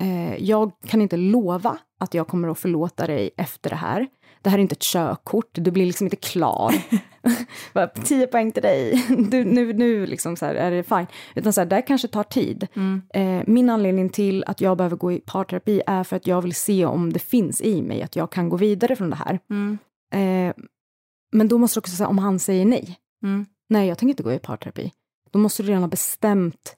[0.00, 4.08] Eh, jag kan inte lova att jag kommer att förlåta dig efter det här.
[4.42, 6.74] Det här är inte ett körkort, du blir liksom inte klar.
[7.72, 11.06] Bara, Tio poäng till dig, du, nu, nu liksom så här, är det fine.
[11.34, 12.66] Utan så här, det här kanske tar tid.
[12.74, 13.02] Mm.
[13.14, 16.54] Eh, min anledning till att jag behöver gå i parterapi är för att jag vill
[16.54, 19.38] se om det finns i mig, att jag kan gå vidare från det här.
[19.50, 19.78] Mm.
[20.12, 20.54] Eh,
[21.32, 22.98] men då måste du också säga om han säger nej.
[23.22, 23.46] Mm.
[23.68, 24.92] Nej, jag tänker inte gå i parterapi.
[25.30, 26.76] Då måste du redan ha bestämt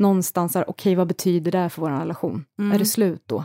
[0.00, 2.44] någonstans, här, okej, vad betyder det för vår relation?
[2.58, 2.72] Mm.
[2.72, 3.44] Är det slut då?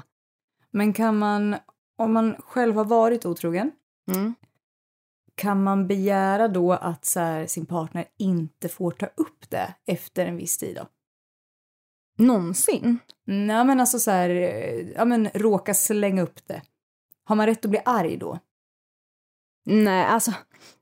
[0.71, 1.55] Men kan man,
[1.97, 3.71] om man själv har varit otrogen,
[5.35, 10.25] kan man begära då att så här, sin partner inte får ta upp det efter
[10.25, 10.87] en viss tid då?
[12.23, 12.99] Någonsin?
[13.25, 14.29] Nej men alltså så här,
[14.95, 16.61] ja men råka slänga upp det.
[17.23, 18.39] Har man rätt att bli arg då?
[19.65, 20.33] Nej, alltså,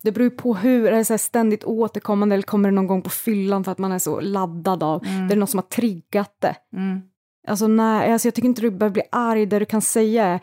[0.04, 3.10] det beror på hur, är det så ständigt återkommande eller kommer det någon gång på
[3.10, 5.28] fyllan för att man är så laddad av, Mm.
[5.28, 6.56] det är någon som har triggat det.
[6.76, 7.02] Mm.
[7.48, 10.40] Alltså nej, alltså jag tycker inte du behöver bli arg, det du kan säga är,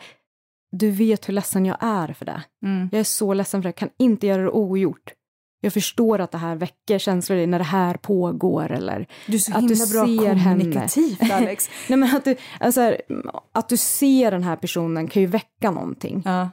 [0.71, 2.43] du vet hur ledsen jag är för det.
[2.65, 2.89] Mm.
[2.91, 5.13] Jag är så ledsen för det, kan inte göra det ogjort.
[5.63, 9.33] Jag förstår att det här väcker känslor i dig när det här pågår eller Du
[9.33, 10.87] är så Att du bra ser henne.
[11.33, 11.69] Alex.
[11.89, 13.01] Nej, men att, du, alltså, här,
[13.51, 16.21] att du ser den här personen kan ju väcka någonting.
[16.25, 16.49] ja.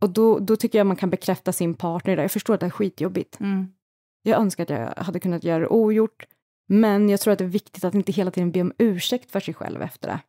[0.00, 2.16] Och då, då tycker jag man kan bekräfta sin partner.
[2.16, 2.22] där.
[2.22, 3.40] Jag förstår att det är skitjobbigt.
[3.40, 3.72] Mm.
[4.22, 6.26] Jag önskar att jag hade kunnat göra det ogjort.
[6.68, 9.40] Men jag tror att det är viktigt att inte hela tiden be om ursäkt för
[9.40, 10.20] sig själv efter det.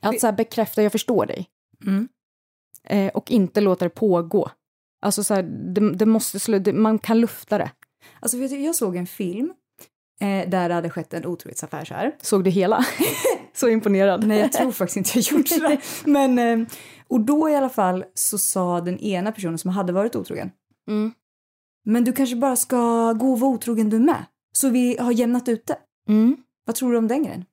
[0.00, 1.48] Att så här, bekräfta, jag förstår dig.
[1.86, 2.08] Mm.
[2.84, 4.50] Eh, och inte låta det pågå.
[5.00, 7.70] Alltså så här, det, det måste det, man kan lufta det.
[8.20, 9.54] Alltså, jag såg en film
[10.20, 12.16] eh, där det hade skett en otrohetsaffär så här.
[12.22, 12.84] Såg du hela?
[13.54, 14.26] så imponerad.
[14.26, 15.78] Nej, jag tror faktiskt inte jag gjort sådär.
[16.04, 16.68] Men, eh,
[17.08, 20.50] och då i alla fall så sa den ena personen som hade varit otrogen.
[20.88, 21.12] Mm.
[21.84, 24.24] Men du kanske bara ska gå och vara otrogen du med.
[24.52, 25.78] Så vi har jämnat ut det.
[26.08, 26.36] Mm.
[26.66, 27.44] Vad tror du om den grejen?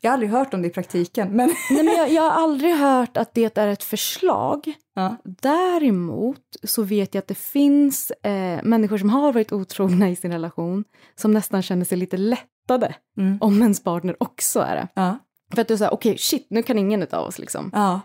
[0.00, 1.48] Jag har aldrig hört om det i praktiken, men...
[1.70, 4.72] Nej, men jag, jag har aldrig hört att det är ett förslag.
[4.94, 5.16] Ja.
[5.24, 10.32] Däremot så vet jag att det finns eh, människor som har varit otrogna i sin
[10.32, 10.84] relation
[11.14, 13.38] som nästan känner sig lite lättade Mm.
[13.40, 14.88] om ens partner också är det.
[14.94, 15.18] Ja.
[15.54, 17.70] För att du säger okej shit nu kan ingen av oss liksom.
[17.74, 18.00] Ja.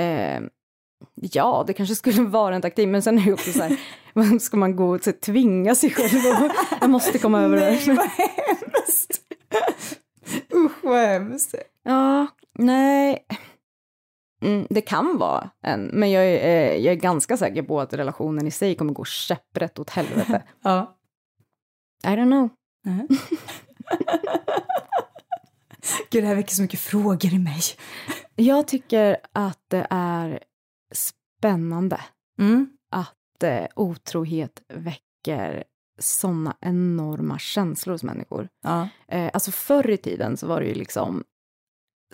[0.00, 0.40] Eh,
[1.14, 4.56] ja det kanske skulle vara en taktik men sen är det också så här, ska
[4.56, 7.96] man gå och så, tvinga sig själv och jag måste komma över det Nej, här.
[7.96, 9.20] vad hemskt!
[10.54, 11.54] Usch, vad hemskt.
[11.82, 13.26] Ja, nej.
[14.42, 17.92] Mm, det kan vara en, men jag är, eh, jag är ganska säker på att
[17.94, 20.42] relationen i sig kommer gå käpprätt åt helvete.
[20.62, 20.96] Ja.
[22.04, 22.48] I don't know.
[26.10, 27.60] Gud, det här väcker så mycket frågor i mig.
[28.36, 30.38] Jag tycker att det är
[30.94, 32.00] spännande
[32.38, 32.68] Mm.
[32.90, 35.64] att eh, otrohet väcker
[35.98, 38.48] såna enorma känslor hos människor.
[38.62, 38.88] Ja.
[39.08, 41.24] Eh, alltså förr i tiden så var det ju liksom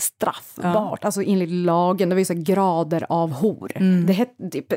[0.01, 3.73] straffbart, alltså enligt lagen, det var ju så grader av hor.
[3.75, 4.07] Mm.
[4.07, 4.73] Det hette, typ,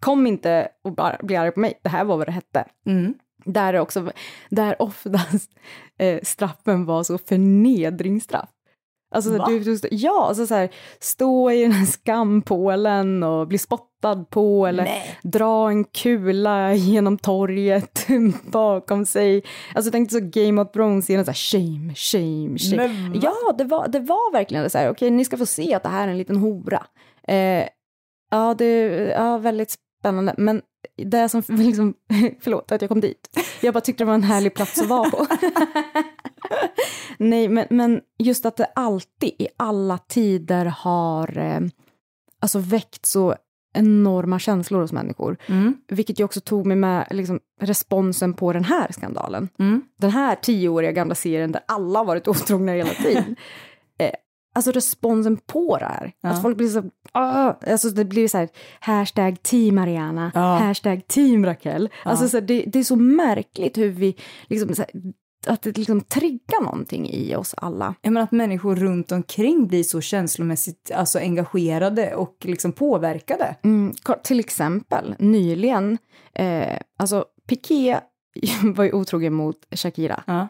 [0.00, 2.64] kom inte och bara bli arg på mig, det här var vad det hette.
[2.86, 3.14] Mm.
[3.44, 4.12] Där, är också,
[4.50, 5.50] där oftast
[5.98, 8.50] eh, straffen var så förnedringsstraff.
[9.14, 9.46] Alltså, så Va?
[9.48, 10.68] du, du, ja, alltså så här,
[11.00, 15.18] stå i den här skampålen och bli spottad på eller Nej.
[15.22, 18.06] dra en kula genom torget
[18.44, 19.42] bakom sig.
[19.74, 22.88] Alltså tänk dig så Game of Thrones scenen så här shame, shame, shame.
[22.88, 25.82] Men ja, det var, det var verkligen så här, okej, ni ska få se att
[25.82, 26.86] det här är en liten hora.
[27.28, 27.68] Eh,
[28.30, 28.86] ja, det
[29.16, 30.62] ja, väldigt spännande, men
[30.96, 31.94] det som liksom,
[32.40, 33.38] förlåt att jag kom dit.
[33.60, 35.26] Jag bara tyckte det var en härlig plats att vara på.
[37.18, 41.60] Nej, men, men just att det alltid i alla tider har eh,
[42.40, 43.34] alltså väckt så
[43.74, 45.36] enorma känslor hos människor.
[45.46, 45.76] Mm.
[45.88, 49.48] Vilket ju också tog mig med liksom, responsen på den här skandalen.
[49.58, 49.82] Mm.
[49.98, 53.36] Den här tioåriga gamla serien där alla har varit otrogna hela tiden.
[53.98, 54.10] eh,
[54.54, 56.12] alltså responsen på det här.
[56.20, 56.28] Ja.
[56.28, 56.82] Att folk blir så...
[57.12, 58.48] Ah, alltså det blir så här,
[58.80, 60.56] hashtag team Ariana, Ja.
[60.56, 61.88] hashtag team Raquel.
[62.04, 64.16] Alltså så här, det, det är så märkligt hur vi
[64.48, 64.90] liksom, så här,
[65.48, 67.94] att det liksom triggar någonting i oss alla.
[68.02, 73.56] Jag menar att människor runt omkring blir så känslomässigt alltså, engagerade och liksom påverkade.
[73.62, 73.92] Mm,
[74.22, 75.98] till exempel nyligen,
[76.34, 78.00] eh, alltså Piqué
[78.74, 80.22] var ju otrogen mot Shakira.
[80.26, 80.48] Ja.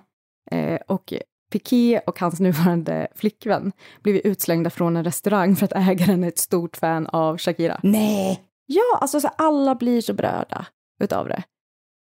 [0.50, 1.14] Eh, och
[1.52, 3.72] Piqué och hans nuvarande flickvän
[4.02, 7.80] blev utslängda från en restaurang för att ägaren är ett stort fan av Shakira.
[7.82, 8.40] Nej!
[8.66, 10.66] Ja, alltså så alla blir så berörda
[11.00, 11.42] utav det.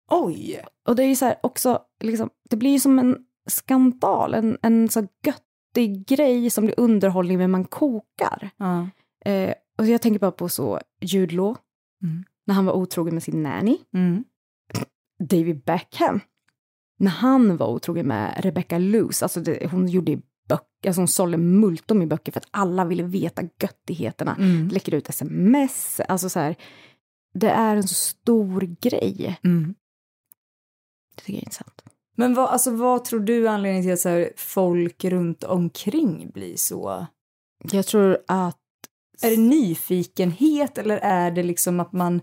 [0.10, 0.62] Oj!
[0.88, 3.18] Och det är ju så här också, liksom, det blir ju som en
[3.50, 8.50] skandal, en, en så göttig grej som blir underhållning när man kokar.
[8.58, 8.90] Ja.
[9.26, 11.58] Eh, och jag tänker bara på så Jude Law,
[12.04, 12.24] Mm.
[12.48, 13.78] när han var otrogen med sin nanny.
[13.94, 14.24] Mm.
[15.30, 16.20] David Beckham,
[17.00, 21.38] när han var otrogen med Rebecca Luce, alltså det, hon gjorde böcker, alltså hon sålde
[21.38, 24.36] multum i böcker för att alla ville veta göttigheterna.
[24.36, 24.68] Mm.
[24.68, 26.56] Läcker ut sms, alltså så här,
[27.34, 29.40] det är en så stor grej.
[29.44, 29.76] Mm.
[31.20, 31.84] Det tycker jag är intressant.
[32.16, 36.32] Men vad, alltså, vad tror du är anledningen till att så här, folk runt omkring
[36.34, 37.06] blir så...
[37.72, 38.58] Jag tror att
[39.22, 42.22] Är det nyfikenhet eller är det liksom att man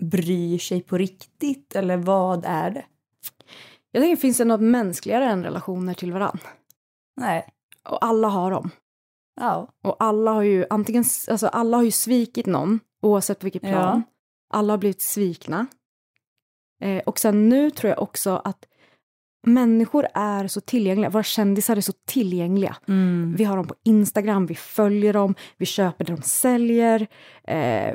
[0.00, 2.84] bryr sig på riktigt eller vad är det?
[3.92, 6.48] jag tänker, finns det något mänskligare än relationer till varandra?
[7.20, 7.48] Nej.
[7.84, 8.70] Och alla har dem.
[9.40, 9.68] Ja.
[9.84, 13.74] Och alla har ju antingen, alltså alla har ju svikit någon, oavsett på vilket plan.
[13.74, 14.02] Ja.
[14.50, 15.66] Alla har blivit svikna.
[16.80, 18.58] Eh, och sen nu tror jag också att
[19.46, 22.76] människor är så tillgängliga, våra kändisar är så tillgängliga.
[23.36, 27.06] Vi har dem på Instagram, vi följer dem, vi köper det de säljer.
[27.48, 27.94] Eh,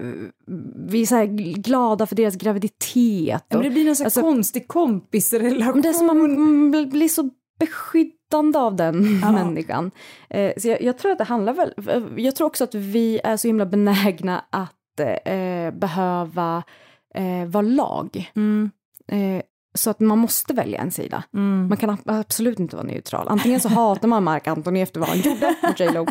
[0.87, 1.25] vi är så
[1.61, 3.45] glada för deras graviditet.
[3.49, 5.81] Men det blir sån Alltså- konstig kompisrelation.
[5.81, 7.29] Det är som man man blir- blir så
[7.59, 9.31] beskyddande av den Ja.
[9.31, 9.91] människan.
[10.29, 11.73] Eh, så jag, jag tror att det handlar väl...
[12.17, 16.63] Jag tror också att vi är så himla benägna att eh, behöva
[17.13, 18.31] eh, vara lag.
[18.35, 18.71] Mm.
[19.07, 19.41] Eh,
[19.75, 21.23] så att man måste välja en sida.
[21.33, 21.67] Mm.
[21.67, 23.27] Man kan ab- absolut inte vara neutral.
[23.29, 26.05] Antingen så hatar man Mark Antoni efter vad han gjorde mot J Lo.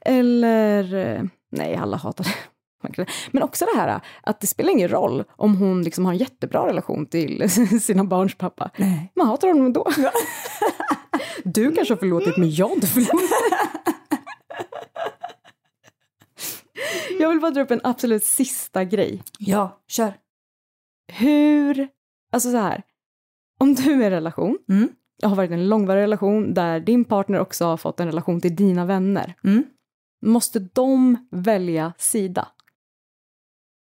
[0.00, 2.34] Eller, eh, nej alla hatar det.
[3.30, 6.66] Men också det här att det spelar ingen roll om hon liksom har en jättebra
[6.66, 7.50] relation till
[7.82, 8.70] sina barns pappa.
[8.76, 9.12] Nej.
[9.16, 9.86] Man hatar honom ändå.
[11.44, 13.30] Du kanske har förlåtit men jag har inte förlåtit.
[17.18, 19.22] Jag vill bara dra upp en absolut sista grej.
[19.38, 20.12] Ja, kör.
[21.12, 21.88] Hur,
[22.32, 22.82] alltså så här,
[23.60, 24.88] om du är i en relation, Mm.
[25.22, 28.40] och har varit i en långvarig relation där din partner också har fått en relation
[28.40, 29.64] till dina vänner, Mm.
[30.26, 32.48] måste de välja sida?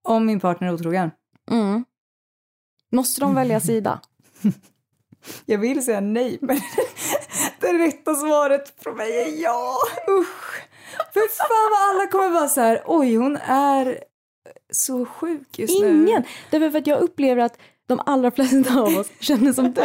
[0.09, 1.11] Om min partner är otrogen.
[1.51, 1.85] Mm.
[2.93, 4.01] Måste de välja sida?
[5.47, 6.57] Jag vill säga nej, men
[7.61, 9.77] det rätta svaret från mig är ja.
[10.21, 10.64] Usch.
[11.13, 13.99] För fan vad alla kommer vara så här, oj hon är
[14.73, 15.89] så sjuk just nu.
[15.89, 16.25] Ingen!
[16.51, 19.83] Därför för att jag upplever att de allra flesta av oss känner som du.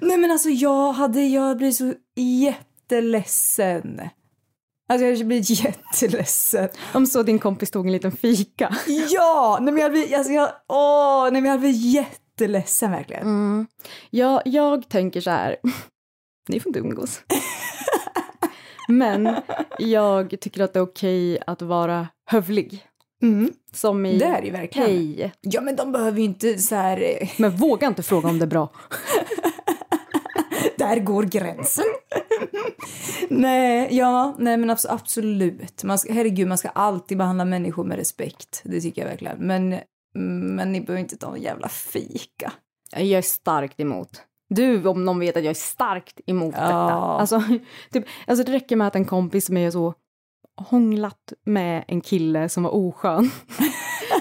[0.00, 4.00] Nej men alltså jag hade, jag blir så jätteledsen.
[4.88, 6.68] Alltså jag hade blivit jätteledsen.
[6.94, 8.76] Om så din kompis tog en liten fika.
[9.08, 9.58] Ja!
[9.60, 13.22] Nej men jag blir, alltså jag, åh, nej men jag blir jätteledsen verkligen.
[13.22, 13.66] Mm.
[14.10, 15.56] Jag, jag tänker så här,
[16.48, 17.20] ni får inte umgås.
[18.88, 19.36] Men
[19.78, 22.82] jag tycker att det är okej att vara hövlig.
[23.22, 23.52] Mm.
[23.72, 24.88] Som i Det är det verkligen.
[24.90, 25.32] hej.
[25.40, 28.44] Ja men de behöver ju inte så här, eh, Men våga inte fråga om det
[28.44, 28.70] är bra.
[30.78, 31.84] där går gränsen.
[33.30, 35.84] nej, ja, nej men abs- absolut.
[35.84, 38.60] Man ska, herregud, man ska alltid behandla människor med respekt.
[38.64, 39.38] Det tycker jag verkligen.
[39.38, 39.76] Men,
[40.56, 42.52] men ni behöver inte ta en jävla fika.
[42.96, 44.22] Jag är starkt emot.
[44.48, 46.60] Du om någon vet att jag är starkt emot Ja.
[46.60, 46.74] detta.
[46.94, 47.42] Alltså,
[47.92, 49.94] typ, alltså det räcker med att en kompis som är så
[50.56, 53.30] hånglat med en kille som var oskön.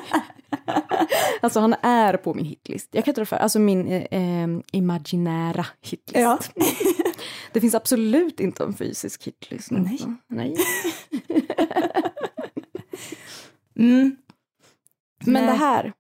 [1.42, 2.90] alltså han är på min hitlist.
[2.92, 6.20] Jag kan inte för, alltså min eh, eh, imaginära hitlist.
[6.20, 6.40] Ja.
[7.54, 9.72] Det finns absolut inte en fysisk hitlist.
[9.72, 10.00] Nej.
[10.28, 10.56] Nej.
[13.80, 14.16] Mm.
[15.26, 15.46] Men Nej.
[15.46, 15.94] det här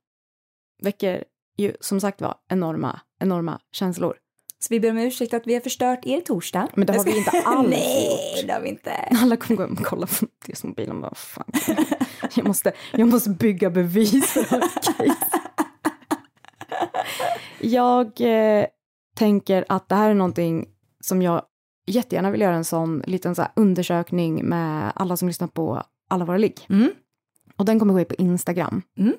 [0.81, 1.23] väcker
[1.57, 4.16] ju som sagt var enorma, enorma känslor.
[4.60, 6.70] Så vi ber om ursäkt att vi har förstört er torsdag.
[6.76, 8.92] Men det har vi inte alls Nej, det har vi inte.
[9.12, 11.02] Alla kommer gå hem och kolla på det som mobilen.
[11.02, 11.52] Bara, fan.
[12.36, 14.64] Jag, måste, jag måste bygga bevis för.
[17.60, 18.66] Jag eh,
[19.16, 20.68] tänker att det här är någonting
[21.00, 21.42] som jag
[21.86, 26.38] jättegärna vill göra en sån liten så undersökning med alla som lyssnar på alla våra
[26.38, 26.66] ligg.
[26.70, 26.92] Mm.
[27.56, 28.82] Och den kommer gå ut på Instagram.
[28.98, 29.14] Mm.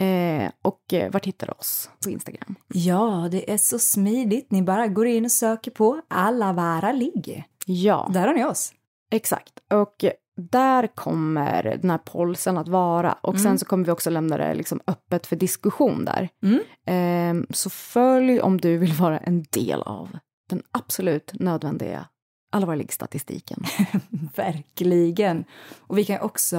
[0.00, 2.54] Eh, och eh, vart hittar du oss på Instagram?
[2.68, 4.50] Ja, det är så smidigt.
[4.50, 7.44] Ni bara går in och söker på alla vara ligg.
[7.66, 8.10] Ja.
[8.12, 8.72] Där har ni oss.
[9.10, 9.52] Exakt.
[9.72, 10.04] Och
[10.36, 13.12] där kommer den här polsen att vara.
[13.12, 16.28] Och sen så kommer vi också lämna det liksom öppet för diskussion där.
[16.42, 16.60] Mm.
[16.86, 20.18] Ehm, så följ om du vill vara en del av
[20.48, 22.06] den absolut nödvändiga
[22.52, 23.64] allvarlig statistiken.
[24.36, 25.44] Verkligen.
[25.78, 26.58] Och vi kan också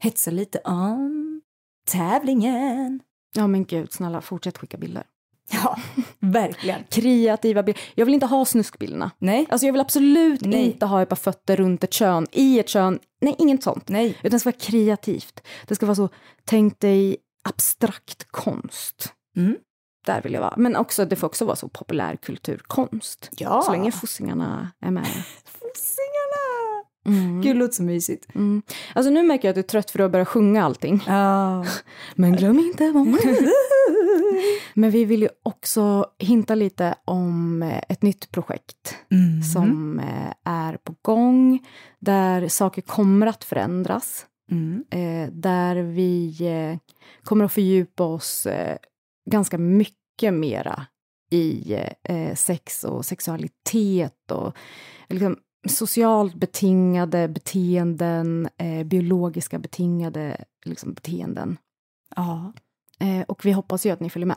[0.00, 1.27] hetsa lite om
[1.88, 3.00] tävlingen.
[3.34, 5.02] Ja men gud, snälla fortsätt skicka bilder.
[5.52, 5.76] Ja,
[6.20, 6.84] verkligen.
[6.90, 7.82] Kreativa bilder.
[7.94, 9.10] Jag vill inte ha snuskbilderna.
[9.18, 10.64] Nej, Alltså jag vill absolut Nej.
[10.66, 12.98] inte ha ett par fötter runt ett kön, i ett kön.
[13.20, 13.88] Nej, inget sånt.
[13.88, 14.08] nej.
[14.18, 15.40] Utan det ska vara kreativt.
[15.66, 16.08] Det ska vara så,
[16.44, 19.12] tänk dig abstrakt konst.
[19.36, 19.56] Mm.
[20.06, 20.54] Där vill jag vara.
[20.56, 23.30] Men också, det får också vara så populärkulturkonst.
[23.38, 23.62] Ja.
[23.62, 25.04] Så länge fossingarna är med.
[25.44, 26.27] Fossingarna!
[27.08, 27.40] Mm.
[27.42, 28.34] Gud, det låter så mysigt.
[28.34, 28.62] Mm.
[28.94, 31.04] Alltså nu märker jag att du är trött för att börja sjunga allting.
[31.06, 31.64] Ja.
[32.14, 33.20] Men glöm inte vad man
[34.74, 39.42] Men vi vill ju också hinta lite om eh, ett nytt projekt Mm.
[39.42, 41.66] som eh, är på gång,
[41.98, 44.26] där saker kommer att förändras.
[44.50, 44.84] Mm.
[44.90, 46.78] eh, där vi
[47.22, 48.46] kommer att fördjupa oss
[49.30, 50.86] ganska mycket mera
[51.30, 51.76] i
[52.34, 54.56] sex och sexualitet och
[55.08, 55.36] liksom,
[55.68, 61.56] socialt betingade beteenden, eh, biologiska betingade liksom, beteenden.
[62.16, 62.52] Ja,
[63.00, 64.36] Eh, och vi hoppas ju att ni följer med.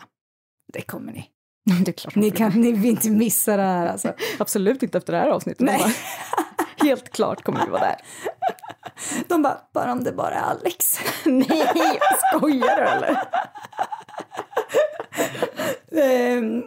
[0.74, 1.30] det kommer ni.
[1.86, 4.14] det är klart Ni kan ni vill inte missa det här alltså.
[4.40, 5.62] Absolut inte efter det här avsnittet.
[5.62, 5.78] Nej.
[5.80, 5.92] Bara,
[6.88, 7.96] Helt klart kommer vi vara där.
[9.28, 11.00] De bara, bara om det bara är Alex.
[11.26, 12.00] Nej,
[12.34, 13.18] skojar du eller?
[15.92, 16.64] Ehm,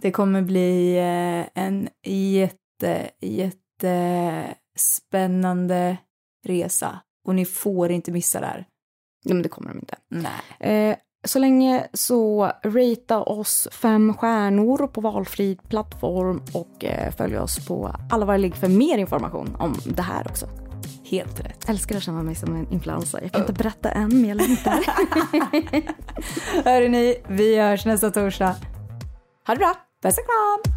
[0.00, 5.96] Det kommer bli eh, en jätte, jättespännande
[6.46, 8.66] resa och ni får inte missa det här.
[9.24, 9.96] Nej, men det kommer de inte.
[10.08, 10.32] Nej.
[10.90, 17.66] Eh, så länge så ratea oss fem stjärnor på valfri plattform och eh, följ oss
[17.66, 20.46] på alla våra ligg för mer information om det här också.
[21.04, 21.68] Helt rätt.
[21.68, 23.20] Älskar att känna mig som en influencer.
[23.22, 24.72] Jag kan inte berätta än, men jag längtar.
[26.64, 28.56] Hörrni, ni, vi hörs nästa torsdag.
[29.46, 29.74] Ha det bra.
[30.02, 30.74] Puss och kram!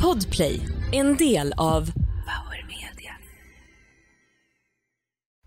[0.00, 0.60] Podplay,
[0.92, 1.92] en del av